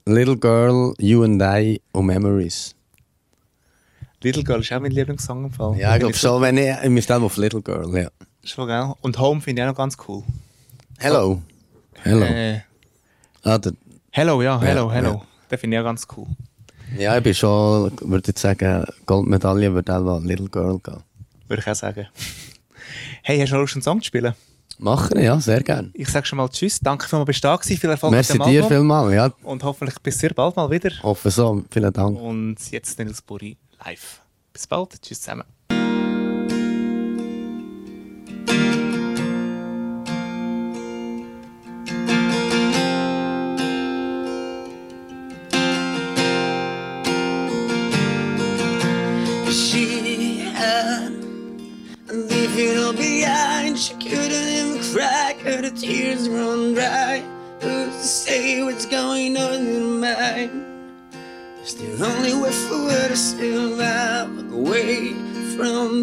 Little 0.05 0.37
Girl, 0.37 0.93
You 0.99 1.23
and 1.23 1.41
I 1.41 1.81
und 1.91 2.05
Memories. 2.05 2.73
Little 4.23 4.43
Girl 4.43 4.61
ist 4.61 4.71
auch 4.71 4.79
mein 4.79 4.91
Lieblingssong 4.91 5.45
im 5.45 5.51
Fall. 5.51 5.77
Ja, 5.77 5.95
ich 5.95 5.99
glaube 5.99 6.15
schon, 6.15 6.41
wenn 6.41 6.57
ich, 6.57 6.73
ich 6.81 6.89
müsste 6.89 7.13
halt 7.13 7.23
auf 7.23 7.35
Little 7.35 7.61
Girl, 7.61 7.93
ja. 7.97 8.09
Schon, 8.47 8.67
gell? 8.67 8.93
Und 9.01 9.19
Home 9.19 9.41
finde 9.41 9.61
ich 9.61 9.65
auch 9.67 9.71
noch 9.71 9.77
ganz 9.77 9.97
cool. 10.07 10.23
Hello. 10.99 11.41
Hello. 12.01 12.23
Äh, 12.25 12.61
Ah, 13.43 13.57
der, 13.57 13.73
hello, 14.11 14.41
ja, 14.41 14.59
hello, 14.59 14.87
Ja, 14.87 14.93
hello. 14.93 15.09
ja. 15.09 15.21
Den 15.51 15.57
finde 15.59 15.77
ich 15.77 15.81
auch 15.81 15.85
ganz 15.85 16.07
cool. 16.17 16.27
ja, 16.97 17.17
ich 17.17 17.23
bin 17.23 17.33
schon, 17.33 17.91
würde 18.01 18.31
ich 18.31 18.37
sagen, 18.39 18.85
Goldmedaille 19.05 19.73
würde 19.73 19.95
auch 19.95 20.17
an 20.17 20.25
Little 20.25 20.49
Girl 20.49 20.79
gehen. 20.79 21.03
Würde 21.47 21.61
ich 21.61 21.67
auch 21.69 21.75
sagen. 21.75 22.07
Hey, 23.23 23.39
hast 23.39 23.49
du 23.51 23.55
noch 23.55 23.61
Lust, 23.61 23.75
einen 23.75 23.83
Song 23.83 24.01
zu 24.01 24.07
spielen? 24.07 24.33
Machen, 24.79 25.19
ja, 25.21 25.39
sehr 25.39 25.61
gerne. 25.63 25.89
Ich 25.93 26.07
sage 26.09 26.25
schon 26.25 26.37
mal 26.37 26.49
Tschüss. 26.49 26.79
Danke 26.79 27.07
für 27.07 27.17
mal 27.17 27.23
bist 27.25 27.43
du 27.43 27.47
da 27.47 27.55
gewesen. 27.55 27.77
Viel 27.79 27.89
Erfolg 27.89 28.11
Merci 28.11 28.33
mit 28.33 28.41
dem 28.45 28.51
dir 28.51 28.63
Album. 28.63 28.77
vielmals, 28.77 29.13
ja. 29.13 29.31
Und 29.43 29.63
hoffentlich 29.63 29.99
bis 30.01 30.17
sehr 30.19 30.33
bald 30.33 30.55
mal 30.55 30.69
wieder. 30.69 30.91
Hoffe 31.03 31.31
so, 31.31 31.63
vielen 31.71 31.91
Dank. 31.93 32.19
Und 32.19 32.57
jetzt 32.71 32.97
Nils 32.99 33.21
Buri 33.21 33.57
live. 33.85 34.21
Bis 34.53 34.67
bald. 34.67 35.01
Tschüss 35.01 35.21
zusammen. 35.21 35.43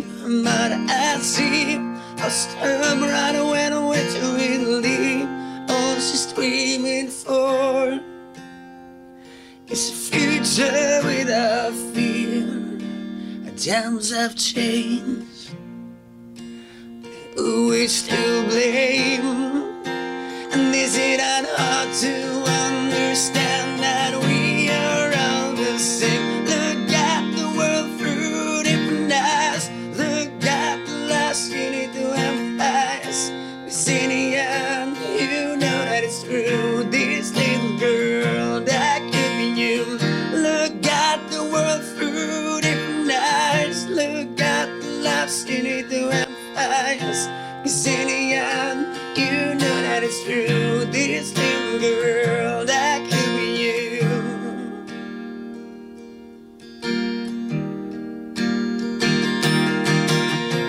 The 0.03 0.87
I 0.89 1.19
see. 1.21 1.77
Her 2.19 2.97
brother 2.99 3.45
went 3.45 3.75
away 3.75 4.07
to 4.15 4.37
Italy. 4.39 5.27
All 5.69 5.95
she's 5.97 6.33
dreaming 6.33 7.09
for 7.09 8.01
is 9.69 9.91
a 9.91 9.95
future 9.95 11.01
without 11.05 11.73
fear. 11.93 12.25
Times 13.57 14.11
have 14.11 14.35
changed. 14.35 15.55
Who 17.37 17.73
is 17.73 18.03
to 18.03 18.47
blame? 18.49 19.87
And 20.53 20.75
is 20.75 20.97
it 20.99 21.21
hard 21.21 21.95
to 22.03 22.15
understand 22.51 23.54
eyes. 46.57 47.29
Cause 47.63 47.87
in 47.87 48.07
the 48.09 48.35
end, 48.35 48.87
you 49.17 49.55
know 49.55 49.77
that 49.83 50.03
it's 50.03 50.23
true. 50.25 50.85
This 50.87 51.35
little 51.37 51.79
girl 51.81 52.65
that 52.67 53.01
could 53.11 53.31
be 53.37 53.49
you. 53.65 54.01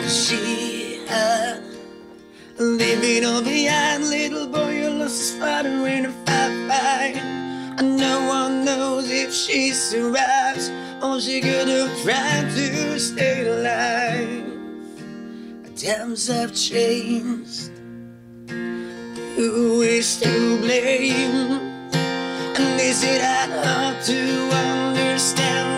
She 0.08 1.06
had 1.08 1.62
living 2.60 3.26
on 3.26 3.44
behind 3.44 4.10
little 4.10 4.48
boy 4.48 4.72
You 4.82 4.90
lost 4.90 5.18
his 5.18 5.36
father 5.40 5.88
in 5.88 6.06
a 6.06 6.12
fight. 6.26 7.18
And 7.78 7.98
no 7.98 8.28
one 8.28 8.64
knows 8.66 9.10
if 9.12 9.34
she 9.34 9.72
survives. 9.72 10.72
or 11.04 11.20
she 11.20 11.42
could 11.42 11.68
have 11.68 11.92
tried 12.04 12.50
to 12.56 13.00
stay 13.00 13.48
alive 13.48 14.45
times 15.86 16.28
have 16.28 16.52
changed. 16.54 17.70
Who 19.36 19.82
is 19.84 20.20
to 20.20 20.58
blame? 20.60 21.62
And 21.94 22.82
is 22.82 23.04
it 23.04 23.22
hard 23.22 24.04
to 24.06 24.20
understand? 24.50 25.75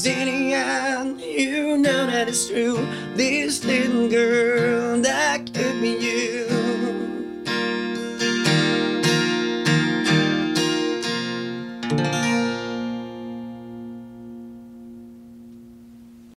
Cause 0.00 0.06
in 0.06 0.48
the 0.48 0.54
end, 0.54 1.20
you 1.20 1.76
know 1.76 2.06
that 2.06 2.26
it's 2.26 2.48
true. 2.48 2.78
This 3.16 3.62
little 3.66 4.08
girl, 4.08 4.98
that 5.02 5.52
could 5.52 5.78
be 5.82 5.90
you. 5.90 6.49